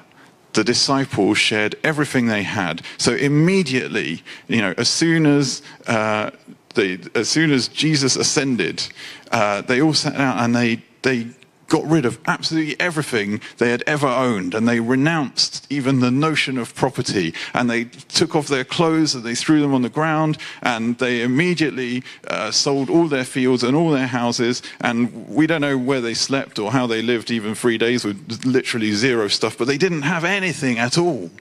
the 0.54 0.64
disciples 0.64 1.38
shared 1.38 1.76
everything 1.84 2.28
they 2.28 2.44
had. 2.44 2.82
So 2.98 3.14
immediately, 3.14 4.24
you 4.48 4.62
know, 4.62 4.74
as 4.78 4.88
soon 4.88 5.26
as 5.26 5.62
uh, 5.86 6.32
they, 6.76 7.00
as 7.16 7.30
soon 7.30 7.52
as 7.52 7.68
Jesus 7.68 8.16
ascended, 8.16 8.88
uh, 9.32 9.62
they 9.62 9.82
all 9.82 9.94
sat 9.94 10.14
down 10.14 10.38
and 10.38 10.56
they, 10.56 10.84
they 11.02 11.28
got 11.68 11.86
rid 11.86 12.06
of 12.06 12.20
absolutely 12.28 12.80
everything 12.80 13.42
they 13.58 13.72
had 13.72 13.84
ever 13.88 14.08
owned. 14.08 14.54
And 14.54 14.68
they 14.68 14.80
renounced 14.80 15.66
even 15.70 16.00
the 16.00 16.12
notion 16.12 16.58
of 16.58 16.76
property. 16.76 17.34
And 17.54 17.70
they 17.70 17.86
took 17.86 18.36
off 18.36 18.48
their 18.48 18.64
clothes 18.64 19.16
and 19.16 19.24
they 19.24 19.36
threw 19.36 19.62
them 19.62 19.74
on 19.74 19.82
the 19.82 19.90
ground. 19.90 20.38
And 20.62 20.98
they 20.98 21.22
immediately 21.22 22.04
uh, 22.28 22.52
sold 22.52 22.90
all 22.90 23.08
their 23.08 23.24
fields 23.24 23.64
and 23.64 23.76
all 23.76 23.90
their 23.90 24.08
houses. 24.08 24.62
And 24.82 25.28
we 25.28 25.48
don't 25.48 25.62
know 25.62 25.78
where 25.78 26.02
they 26.02 26.14
slept 26.14 26.60
or 26.60 26.72
how 26.72 26.88
they 26.88 27.02
lived 27.02 27.32
even 27.32 27.56
three 27.56 27.78
days 27.78 28.06
with 28.06 28.46
literally 28.46 28.92
zero 28.92 29.28
stuff. 29.28 29.58
But 29.58 29.68
they 29.68 29.78
didn't 29.78 30.04
have 30.04 30.24
anything 30.24 30.78
at 30.78 30.98
all. 30.98 31.32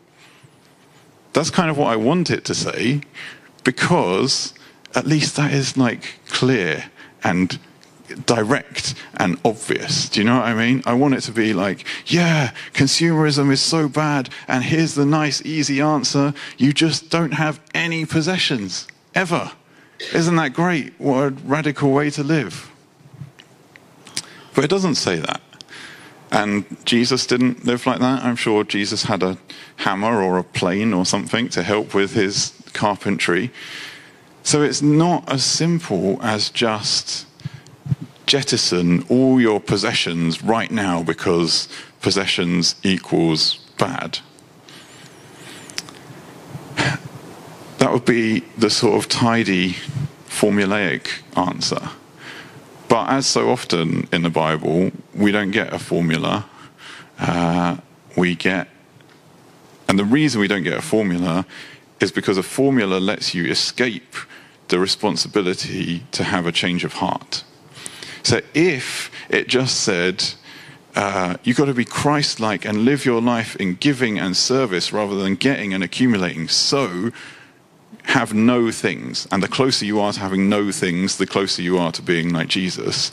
That's 1.33 1.51
kind 1.51 1.69
of 1.69 1.77
what 1.77 1.89
i 1.89 1.97
want 1.97 2.31
it 2.31 2.45
to 2.47 2.55
say. 2.55 3.01
Because 3.65 4.55
at 4.95 5.07
least 5.07 5.37
that 5.37 5.53
is 5.53 5.77
like 5.77 6.21
clear 6.29 6.85
and 7.23 7.59
direct 8.27 8.95
and 9.17 9.39
obvious. 9.45 10.09
Do 10.09 10.21
you 10.21 10.27
know 10.27 10.37
what 10.37 10.45
I 10.45 10.55
mean? 10.55 10.83
I 10.87 10.95
want 10.95 11.15
it 11.15 11.23
to 11.23 11.33
be 11.33 11.53
like, 11.53 11.87
yeah, 12.07 12.53
consumerism 12.73 13.51
is 13.51 13.61
so 13.61 13.89
bad, 13.89 14.29
and 14.47 14.63
here's 14.63 14.95
the 14.95 15.07
nice, 15.07 15.45
easy 15.45 15.81
answer 15.81 16.35
you 16.59 16.73
just 16.73 17.11
don't 17.11 17.33
have 17.33 17.61
any 17.75 18.05
possessions, 18.05 18.87
ever. 19.15 19.53
Isn't 20.13 20.37
that 20.37 20.53
great? 20.53 20.93
What 20.99 21.25
a 21.25 21.31
radical 21.31 21.93
way 21.93 22.11
to 22.11 22.23
live. 22.23 22.71
But 24.55 24.65
it 24.65 24.71
doesn't 24.71 24.97
say 24.97 25.17
that. 25.17 25.41
And 26.31 26.65
Jesus 26.85 27.27
didn't 27.27 27.65
live 27.65 27.87
like 27.87 28.01
that. 28.01 28.25
I'm 28.25 28.37
sure 28.37 28.65
Jesus 28.65 29.05
had 29.05 29.23
a 29.23 29.39
hammer 29.77 30.21
or 30.21 30.39
a 30.39 30.45
plane 30.45 30.93
or 30.93 31.07
something 31.07 31.49
to 31.51 31.63
help 31.63 31.95
with 31.95 32.15
his 32.15 32.53
carpentry. 32.73 33.53
So 34.45 34.61
it's 34.61 34.83
not 34.83 35.27
as 35.33 35.43
simple 35.43 36.19
as 36.23 36.51
just 36.51 37.27
jettison 38.27 39.05
all 39.09 39.41
your 39.41 39.59
possessions 39.59 40.45
right 40.45 40.71
now 40.71 41.03
because 41.03 41.67
possessions 42.03 42.75
equals 42.83 43.55
bad. 43.79 44.19
That 47.79 47.91
would 47.91 48.05
be 48.05 48.41
the 48.59 48.69
sort 48.69 49.03
of 49.03 49.09
tidy, 49.09 49.77
formulaic 50.29 51.23
answer. 51.37 51.91
But 52.89 53.09
as 53.09 53.27
so 53.27 53.51
often 53.51 54.07
in 54.13 54.23
the 54.23 54.31
Bible, 54.31 54.93
we 55.15 55.33
don't 55.33 55.53
get 55.53 55.73
a 55.73 55.79
formula. 55.79 56.45
Uh, 57.19 57.79
we 58.15 58.37
get, 58.37 58.69
and 59.89 59.99
the 59.99 60.05
reason 60.05 60.39
we 60.39 60.49
don't 60.49 60.65
get 60.65 60.75
a 60.75 60.83
formula 60.83 61.47
is 61.99 62.13
because 62.13 62.37
a 62.37 62.43
formula 62.43 62.99
lets 62.99 63.35
you 63.35 63.47
escape 63.47 64.15
the 64.69 64.79
responsibility 64.79 66.05
to 66.13 66.25
have 66.25 66.47
a 66.47 66.53
change 66.53 66.85
of 66.85 66.95
heart. 66.95 67.45
So 68.23 68.41
if 68.55 69.11
it 69.29 69.49
just 69.49 69.81
said, 69.81 70.25
uh, 70.97 71.37
you've 71.43 71.57
got 71.57 71.67
to 71.67 71.75
be 71.75 71.85
Christ 71.85 72.41
like 72.41 72.65
and 72.65 72.85
live 72.85 73.05
your 73.05 73.21
life 73.21 73.57
in 73.57 73.75
giving 73.75 74.19
and 74.19 74.37
service 74.37 74.93
rather 74.93 75.17
than 75.17 75.35
getting 75.35 75.75
and 75.75 75.85
accumulating. 75.85 76.49
So 76.49 77.11
have 78.05 78.33
no 78.33 78.71
things. 78.71 79.27
And 79.33 79.43
the 79.43 79.49
closer 79.49 79.85
you 79.85 80.01
are 80.01 80.13
to 80.13 80.21
having 80.21 80.49
no 80.49 80.71
things, 80.71 81.17
the 81.17 81.27
closer 81.27 81.63
you 81.63 81.79
are 81.79 81.93
to 81.93 82.03
being 82.03 82.33
like 82.33 82.49
Jesus. 82.49 83.13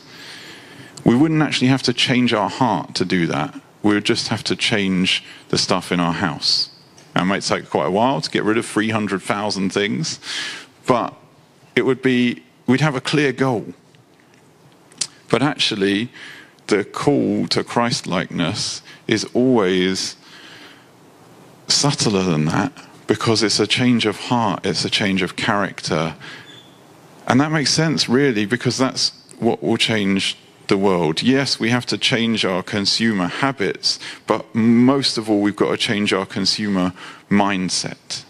We 1.04 1.16
wouldn't 1.16 1.42
actually 1.42 1.68
have 1.68 1.84
to 1.84 1.94
change 1.94 2.34
our 2.34 2.50
heart 2.50 2.94
to 2.96 3.06
do 3.06 3.26
that. 3.28 3.60
We 3.84 3.96
would 3.96 4.06
just 4.06 4.28
have 4.28 4.44
to 4.46 4.56
change 4.56 5.24
the 5.50 5.58
stuff 5.58 5.92
in 5.92 6.00
our 6.00 6.14
house. 6.14 6.70
it 7.16 7.24
might 7.24 7.42
take 7.42 7.70
quite 7.70 7.88
a 7.88 7.92
while 7.92 8.22
to 8.22 8.30
get 8.30 8.44
rid 8.44 8.58
of 8.58 8.66
300,000 8.66 9.72
things, 9.72 10.20
but 10.86 11.16
it 11.76 11.84
would 11.84 12.02
be, 12.02 12.44
we'd 12.68 12.82
have 12.82 12.96
a 12.96 13.02
clear 13.02 13.32
goal. 13.32 13.74
But 15.30 15.42
actually, 15.42 16.10
the 16.68 16.84
call 16.84 17.48
to 17.48 17.64
Christ 17.64 18.08
likeness 18.08 18.82
is 19.08 19.26
always 19.34 20.16
subtler 21.68 22.24
than 22.24 22.46
that 22.46 22.72
because 23.08 23.44
it's 23.44 23.60
a 23.60 23.68
change 23.68 24.06
of 24.06 24.18
heart, 24.18 24.66
it's 24.66 24.86
a 24.86 24.90
change 24.90 25.22
of 25.22 25.36
character. 25.36 26.16
And 27.28 27.40
that 27.40 27.52
makes 27.52 27.72
sense, 27.72 28.08
really, 28.08 28.46
because 28.46 28.78
that's 28.78 29.12
what 29.40 29.62
will 29.62 29.78
change 29.78 30.38
the 30.68 30.78
world. 30.78 31.22
Yes, 31.22 31.60
we 31.60 31.70
have 31.70 31.86
to 31.88 31.98
change 31.98 32.46
our 32.46 32.64
consumer 32.64 33.28
habits, 33.28 34.00
but 34.28 34.56
most 34.56 35.18
of 35.18 35.30
all, 35.30 35.42
we've 35.42 35.56
got 35.56 35.72
to 35.72 35.78
change 35.78 36.14
our 36.14 36.26
consumer 36.26 36.94
mindset. 37.30 38.24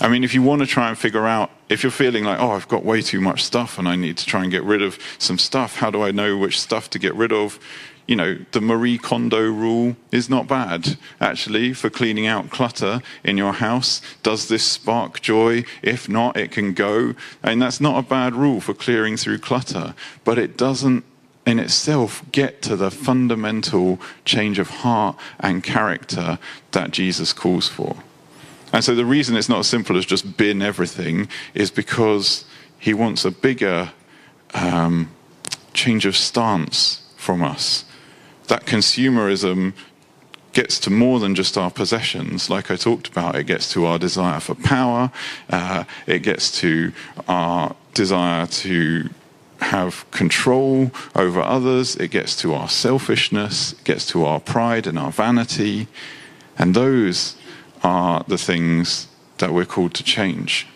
I 0.00 0.08
mean, 0.08 0.24
if 0.24 0.34
you 0.34 0.42
want 0.42 0.62
to 0.62 0.66
try 0.66 0.88
and 0.88 0.98
figure 0.98 1.26
out, 1.26 1.50
if 1.70 1.84
you're 1.84 1.92
feeling 1.92 2.24
like, 2.24 2.40
oh, 2.40 2.50
I've 2.50 2.68
got 2.68 2.84
way 2.84 3.00
too 3.00 3.20
much 3.20 3.44
stuff 3.44 3.78
and 3.78 3.88
I 3.88 3.94
need 3.94 4.18
to 4.18 4.26
try 4.26 4.42
and 4.42 4.50
get 4.50 4.64
rid 4.64 4.82
of 4.82 4.98
some 5.18 5.38
stuff, 5.38 5.76
how 5.76 5.90
do 5.90 6.02
I 6.02 6.10
know 6.10 6.36
which 6.36 6.60
stuff 6.60 6.90
to 6.90 6.98
get 6.98 7.14
rid 7.14 7.32
of? 7.32 7.60
You 8.08 8.16
know, 8.16 8.38
the 8.50 8.60
Marie 8.60 8.98
Kondo 8.98 9.40
rule 9.40 9.94
is 10.10 10.28
not 10.28 10.48
bad, 10.48 10.98
actually, 11.20 11.72
for 11.72 11.88
cleaning 11.88 12.26
out 12.26 12.50
clutter 12.50 13.02
in 13.22 13.38
your 13.38 13.52
house. 13.52 14.02
Does 14.24 14.48
this 14.48 14.64
spark 14.64 15.20
joy? 15.20 15.64
If 15.80 16.08
not, 16.08 16.36
it 16.36 16.50
can 16.50 16.74
go. 16.74 17.14
And 17.40 17.62
that's 17.62 17.80
not 17.80 18.04
a 18.04 18.08
bad 18.08 18.34
rule 18.34 18.60
for 18.60 18.74
clearing 18.74 19.16
through 19.16 19.38
clutter, 19.38 19.94
but 20.24 20.38
it 20.38 20.56
doesn't 20.56 21.04
in 21.46 21.60
itself 21.60 22.24
get 22.32 22.62
to 22.62 22.74
the 22.74 22.90
fundamental 22.90 24.00
change 24.24 24.58
of 24.58 24.70
heart 24.70 25.16
and 25.38 25.62
character 25.62 26.40
that 26.72 26.90
Jesus 26.90 27.32
calls 27.32 27.68
for. 27.68 27.96
And 28.72 28.84
so 28.84 28.94
the 28.94 29.04
reason 29.04 29.36
it's 29.36 29.48
not 29.48 29.60
as 29.60 29.66
simple 29.66 29.96
as 29.96 30.06
just 30.06 30.36
bin 30.36 30.62
everything 30.62 31.28
is 31.54 31.70
because 31.70 32.44
he 32.78 32.94
wants 32.94 33.24
a 33.24 33.30
bigger 33.30 33.92
um, 34.54 35.10
change 35.72 36.06
of 36.06 36.16
stance 36.16 37.12
from 37.16 37.42
us. 37.42 37.84
That 38.48 38.64
consumerism 38.64 39.74
gets 40.52 40.80
to 40.80 40.90
more 40.90 41.20
than 41.20 41.34
just 41.34 41.56
our 41.56 41.70
possessions. 41.70 42.50
Like 42.50 42.70
I 42.70 42.76
talked 42.76 43.08
about, 43.08 43.36
it 43.36 43.44
gets 43.44 43.72
to 43.72 43.86
our 43.86 43.98
desire 43.98 44.40
for 44.40 44.54
power, 44.54 45.12
uh, 45.48 45.84
it 46.06 46.20
gets 46.20 46.50
to 46.60 46.92
our 47.28 47.76
desire 47.94 48.46
to 48.46 49.10
have 49.60 50.10
control 50.10 50.90
over 51.14 51.40
others, 51.40 51.94
it 51.96 52.10
gets 52.10 52.34
to 52.36 52.54
our 52.54 52.68
selfishness, 52.68 53.72
it 53.72 53.84
gets 53.84 54.06
to 54.06 54.24
our 54.24 54.40
pride 54.40 54.86
and 54.86 54.98
our 54.98 55.12
vanity. 55.12 55.86
And 56.58 56.74
those 56.74 57.36
are 57.82 58.24
the 58.28 58.38
things 58.38 59.08
that 59.38 59.52
we're 59.52 59.64
called 59.64 59.94
to 59.94 60.04
change. 60.04 60.66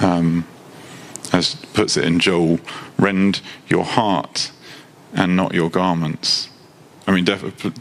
Um, 0.00 0.46
as 1.32 1.54
puts 1.54 1.96
it 1.96 2.04
in 2.04 2.20
Joel, 2.20 2.60
rend 2.98 3.40
your 3.68 3.84
heart 3.84 4.50
and 5.14 5.36
not 5.36 5.54
your 5.54 5.70
garments. 5.70 6.48
I 7.06 7.12
mean, 7.12 7.24
def- 7.24 7.72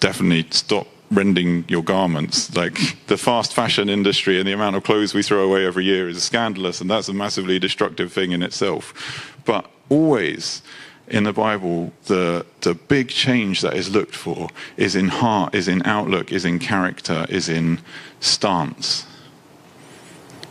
definitely 0.00 0.46
stop 0.50 0.86
rending 1.10 1.64
your 1.68 1.82
garments. 1.82 2.54
Like 2.56 3.06
the 3.06 3.16
fast 3.16 3.54
fashion 3.54 3.88
industry 3.88 4.38
and 4.38 4.48
the 4.48 4.52
amount 4.52 4.76
of 4.76 4.82
clothes 4.82 5.14
we 5.14 5.22
throw 5.22 5.44
away 5.44 5.66
every 5.66 5.84
year 5.84 6.08
is 6.08 6.22
scandalous, 6.22 6.80
and 6.80 6.90
that's 6.90 7.08
a 7.08 7.14
massively 7.14 7.58
destructive 7.58 8.12
thing 8.12 8.32
in 8.32 8.42
itself. 8.42 9.34
But 9.44 9.70
always 9.88 10.62
in 11.08 11.24
the 11.24 11.32
Bible, 11.32 11.92
the, 12.06 12.46
the 12.62 12.74
big 12.74 13.08
change 13.08 13.60
that 13.60 13.74
is 13.74 13.90
looked 13.90 14.14
for 14.14 14.48
is 14.76 14.96
in 14.96 15.08
heart, 15.08 15.54
is 15.54 15.68
in 15.68 15.82
outlook, 15.84 16.32
is 16.32 16.44
in 16.44 16.58
character, 16.58 17.26
is 17.28 17.48
in 17.48 17.80
stance. 18.20 19.06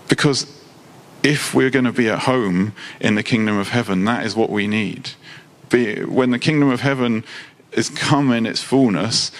Because 0.08 0.46
if 1.24 1.54
we're 1.54 1.70
going 1.70 1.86
to 1.86 1.92
be 1.92 2.10
at 2.10 2.20
home 2.20 2.74
in 3.00 3.16
the 3.16 3.24
kingdom 3.24 3.58
of 3.58 3.70
heaven, 3.70 4.06
that 4.06 4.26
is 4.26 4.36
what 4.36 4.50
we 4.50 4.68
need. 4.68 5.12
Be, 5.70 6.04
when 6.04 6.32
the 6.32 6.39
kingdom 6.39 6.70
of 6.70 6.82
heaven 6.82 7.24
is 7.72 7.89
come 7.89 8.32
in 8.32 8.46
its 8.46 8.62
fullness, 8.62 9.32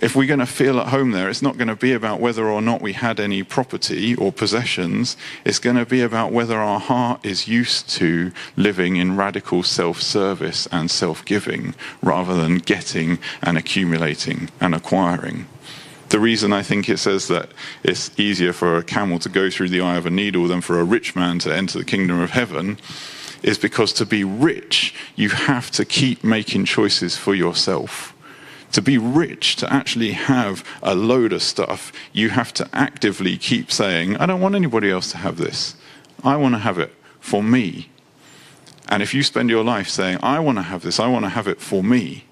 if 0.00 0.16
we're 0.16 0.26
going 0.26 0.40
to 0.40 0.46
feel 0.46 0.80
at 0.80 0.88
home 0.88 1.12
there, 1.12 1.30
it's 1.30 1.42
not 1.42 1.56
going 1.56 1.68
to 1.68 1.76
be 1.76 1.92
about 1.92 2.20
whether 2.20 2.48
or 2.48 2.60
not 2.60 2.82
we 2.82 2.94
had 2.94 3.20
any 3.20 3.42
property 3.44 4.14
or 4.16 4.32
possessions. 4.32 5.16
It's 5.44 5.60
going 5.60 5.76
to 5.76 5.86
be 5.86 6.00
about 6.00 6.32
whether 6.32 6.58
our 6.58 6.80
heart 6.80 7.24
is 7.24 7.46
used 7.46 7.88
to 7.90 8.32
living 8.56 8.96
in 8.96 9.16
radical 9.16 9.62
self 9.62 10.02
service 10.02 10.66
and 10.72 10.90
self 10.90 11.24
giving 11.24 11.74
rather 12.02 12.34
than 12.34 12.58
getting 12.58 13.18
and 13.40 13.56
accumulating 13.56 14.50
and 14.60 14.74
acquiring. 14.74 15.46
The 16.08 16.20
reason 16.20 16.52
I 16.52 16.62
think 16.62 16.88
it 16.88 16.98
says 16.98 17.28
that 17.28 17.50
it's 17.82 18.10
easier 18.18 18.52
for 18.52 18.76
a 18.76 18.84
camel 18.84 19.18
to 19.20 19.28
go 19.28 19.48
through 19.48 19.68
the 19.68 19.80
eye 19.80 19.96
of 19.96 20.06
a 20.06 20.10
needle 20.10 20.48
than 20.48 20.60
for 20.60 20.80
a 20.80 20.84
rich 20.84 21.14
man 21.14 21.38
to 21.40 21.54
enter 21.54 21.78
the 21.78 21.84
kingdom 21.84 22.20
of 22.20 22.30
heaven 22.30 22.78
is 23.42 23.58
because 23.58 23.92
to 23.92 24.06
be 24.06 24.24
rich, 24.24 24.94
you 25.16 25.28
have 25.28 25.70
to 25.70 25.84
keep 25.84 26.24
making 26.24 26.64
choices 26.64 27.16
for 27.16 27.34
yourself 27.34 28.13
to 28.74 28.82
be 28.82 28.98
rich, 28.98 29.54
to 29.54 29.72
actually 29.72 30.10
have 30.10 30.64
a 30.82 30.96
load 30.96 31.32
of 31.32 31.40
stuff, 31.40 31.92
you 32.12 32.30
have 32.30 32.52
to 32.52 32.68
actively 32.72 33.36
keep 33.36 33.70
saying, 33.70 34.16
I 34.16 34.26
don't 34.26 34.40
want 34.40 34.56
anybody 34.56 34.90
else 34.90 35.12
to 35.12 35.18
have 35.18 35.36
this. 35.36 35.76
I 36.24 36.34
want 36.34 36.56
to 36.56 36.58
have 36.58 36.78
it 36.78 36.92
for 37.20 37.40
me. 37.40 37.88
And 38.88 39.00
if 39.00 39.14
you 39.14 39.22
spend 39.22 39.48
your 39.48 39.62
life 39.62 39.88
saying, 39.88 40.18
I 40.24 40.40
want 40.40 40.58
to 40.58 40.62
have 40.62 40.82
this, 40.82 40.98
I 40.98 41.06
want 41.06 41.24
to 41.24 41.28
have 41.28 41.46
it 41.46 41.60
for 41.60 41.84
me, 41.84 42.24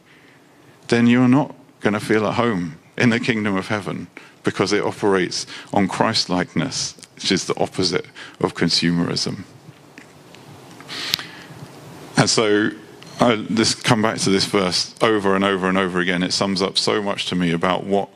then 0.88 1.06
you're 1.06 1.28
not 1.28 1.54
going 1.78 1.94
to 1.94 2.00
feel 2.00 2.26
at 2.26 2.34
home 2.34 2.76
in 2.98 3.10
the 3.10 3.20
kingdom 3.20 3.54
of 3.54 3.68
heaven 3.68 4.08
because 4.42 4.72
it 4.72 4.82
operates 4.82 5.46
on 5.72 5.86
Christ 5.86 6.28
likeness, 6.28 6.96
which 7.14 7.30
is 7.30 7.46
the 7.46 7.58
opposite 7.60 8.06
of 8.40 8.54
consumerism. 8.54 9.44
And 12.16 12.28
so 12.28 12.72
I 13.22 13.36
this 13.36 13.76
come 13.76 14.02
back 14.02 14.18
to 14.18 14.30
this 14.30 14.46
verse 14.46 14.96
over 15.00 15.36
and 15.36 15.44
over 15.44 15.68
and 15.68 15.78
over 15.78 16.00
again. 16.00 16.24
It 16.24 16.32
sums 16.32 16.60
up 16.60 16.76
so 16.76 17.00
much 17.00 17.26
to 17.26 17.36
me 17.36 17.52
about 17.52 17.84
what 17.84 18.08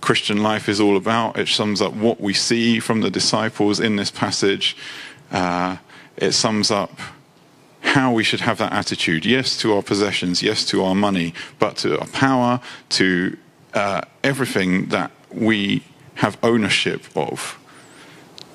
Christian 0.00 0.42
life 0.42 0.68
is 0.68 0.80
all 0.80 0.96
about. 0.96 1.38
It 1.38 1.46
sums 1.46 1.80
up 1.80 1.94
what 1.94 2.20
we 2.20 2.34
see 2.34 2.80
from 2.80 3.00
the 3.00 3.12
disciples 3.12 3.78
in 3.78 3.94
this 3.94 4.10
passage. 4.10 4.76
Uh, 5.30 5.76
it 6.16 6.32
sums 6.32 6.72
up 6.72 6.98
how 7.82 8.12
we 8.12 8.24
should 8.24 8.40
have 8.40 8.58
that 8.58 8.72
attitude. 8.72 9.24
Yes, 9.24 9.56
to 9.58 9.76
our 9.76 9.82
possessions. 9.82 10.42
Yes, 10.42 10.64
to 10.66 10.82
our 10.82 10.96
money, 10.96 11.32
but 11.60 11.76
to 11.78 12.00
our 12.00 12.08
power, 12.08 12.60
to 12.88 13.36
uh, 13.72 14.00
everything 14.24 14.86
that 14.86 15.12
we 15.32 15.84
have 16.14 16.36
ownership 16.42 17.04
of. 17.14 17.56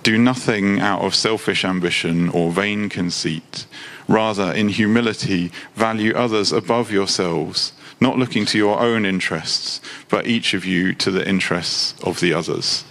Do 0.05 0.19
nothing 0.19 0.79
out 0.79 1.01
of 1.01 1.15
selfish 1.15 1.65
ambition 1.65 2.29
or 2.29 2.51
vain 2.51 2.89
conceit 2.89 3.65
Rather, 4.07 4.51
in 4.51 4.69
humility, 4.69 5.51
value 5.75 6.13
others 6.13 6.51
above 6.51 6.91
yourselves, 6.91 7.73
not 7.99 8.17
looking 8.17 8.45
to 8.45 8.57
your 8.57 8.79
own 8.79 9.05
interests, 9.05 9.81
but 10.09 10.27
each 10.27 10.53
of 10.53 10.63
you 10.63 10.93
to 10.93 11.09
the 11.09 11.27
interests 11.27 11.95
of 12.03 12.19
the 12.19 12.33
others. 12.33 12.83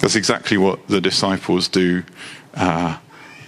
That's 0.00 0.16
exactly 0.16 0.56
what 0.56 0.88
the 0.88 1.00
disciples 1.00 1.68
do 1.68 2.04
uh, 2.54 2.98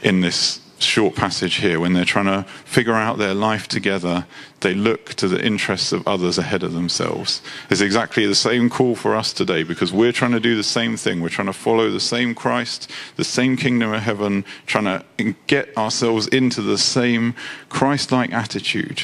in 0.02 0.20
this 0.20 0.60
short 0.84 1.14
passage 1.14 1.56
here, 1.56 1.80
when 1.80 1.92
they're 1.92 2.04
trying 2.04 2.26
to 2.26 2.44
figure 2.64 2.94
out 2.94 3.18
their 3.18 3.34
life 3.34 3.68
together, 3.68 4.26
they 4.60 4.74
look 4.74 5.14
to 5.14 5.28
the 5.28 5.44
interests 5.44 5.92
of 5.92 6.06
others 6.06 6.38
ahead 6.38 6.62
of 6.62 6.72
themselves. 6.72 7.42
It's 7.70 7.80
exactly 7.80 8.26
the 8.26 8.34
same 8.34 8.70
call 8.70 8.94
for 8.94 9.14
us 9.14 9.32
today 9.32 9.62
because 9.62 9.92
we're 9.92 10.12
trying 10.12 10.32
to 10.32 10.40
do 10.40 10.56
the 10.56 10.62
same 10.62 10.96
thing. 10.96 11.20
We're 11.20 11.28
trying 11.28 11.46
to 11.46 11.52
follow 11.52 11.90
the 11.90 12.00
same 12.00 12.34
Christ, 12.34 12.90
the 13.16 13.24
same 13.24 13.56
kingdom 13.56 13.92
of 13.92 14.02
heaven, 14.02 14.44
trying 14.66 14.84
to 14.84 15.34
get 15.46 15.76
ourselves 15.76 16.26
into 16.28 16.62
the 16.62 16.78
same 16.78 17.34
Christ 17.68 18.12
like 18.12 18.32
attitude. 18.32 19.02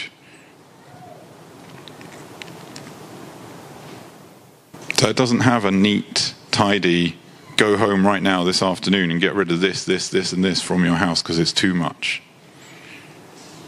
So 4.98 5.08
it 5.08 5.16
doesn't 5.16 5.40
have 5.40 5.64
a 5.64 5.70
neat, 5.70 6.34
tidy, 6.50 7.16
go 7.60 7.76
home 7.76 8.06
right 8.06 8.22
now 8.22 8.42
this 8.42 8.62
afternoon 8.62 9.10
and 9.10 9.20
get 9.20 9.34
rid 9.34 9.52
of 9.52 9.60
this, 9.60 9.84
this, 9.84 10.08
this, 10.08 10.32
and 10.32 10.42
this 10.42 10.62
from 10.62 10.82
your 10.82 10.94
house 10.94 11.20
because 11.20 11.38
it's 11.38 11.52
too 11.52 11.74
much. 11.74 12.22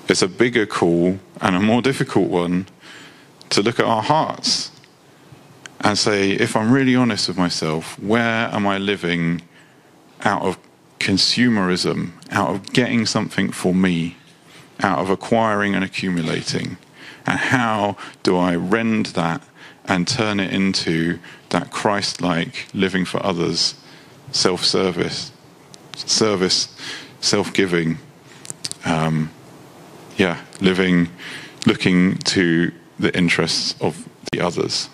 It's 0.08 0.22
a 0.22 0.28
bigger 0.28 0.64
call 0.64 1.18
and 1.42 1.54
a 1.54 1.60
more 1.60 1.82
difficult 1.82 2.30
one 2.30 2.68
to 3.50 3.62
look 3.62 3.78
at 3.78 3.84
our 3.84 4.00
hearts 4.02 4.70
and 5.80 5.98
say, 5.98 6.30
if 6.30 6.56
I'm 6.56 6.72
really 6.72 6.96
honest 6.96 7.28
with 7.28 7.36
myself, 7.36 7.98
where 7.98 8.48
am 8.48 8.66
I 8.66 8.78
living 8.78 9.42
out 10.22 10.40
of 10.40 10.58
consumerism, 10.98 12.12
out 12.30 12.48
of 12.48 12.72
getting 12.72 13.04
something 13.04 13.52
for 13.52 13.74
me, 13.74 14.16
out 14.80 15.00
of 15.00 15.10
acquiring 15.10 15.74
and 15.74 15.84
accumulating? 15.84 16.78
And 17.26 17.38
how 17.38 17.98
do 18.22 18.38
I 18.38 18.56
rend 18.56 19.06
that 19.06 19.42
and 19.84 20.08
turn 20.08 20.40
it 20.40 20.50
into 20.50 21.18
that 21.50 21.70
Christ 21.70 22.22
like 22.22 22.68
living 22.72 23.04
for 23.04 23.22
others 23.22 23.74
self 24.32 24.64
service, 24.64 25.30
service, 25.94 26.74
self 27.20 27.52
giving, 27.52 27.98
um, 28.84 29.30
yeah, 30.16 30.40
living, 30.60 31.08
looking 31.66 32.16
to 32.18 32.72
the 32.98 33.16
interests 33.16 33.74
of 33.80 34.08
the 34.32 34.40
others. 34.40 34.88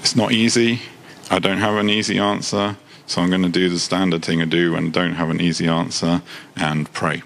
It's 0.00 0.16
not 0.16 0.32
easy. 0.32 0.80
I 1.30 1.38
don't 1.38 1.58
have 1.58 1.76
an 1.76 1.88
easy 1.88 2.18
answer, 2.18 2.76
so 3.06 3.22
I'm 3.22 3.30
going 3.30 3.42
to 3.42 3.48
do 3.48 3.68
the 3.68 3.78
standard 3.78 4.24
thing 4.24 4.42
I 4.42 4.44
do 4.44 4.72
when 4.72 4.86
I 4.86 4.90
don't 4.90 5.14
have 5.14 5.30
an 5.30 5.40
easy 5.40 5.66
answer 5.66 6.22
and 6.56 6.92
pray. 6.92 7.22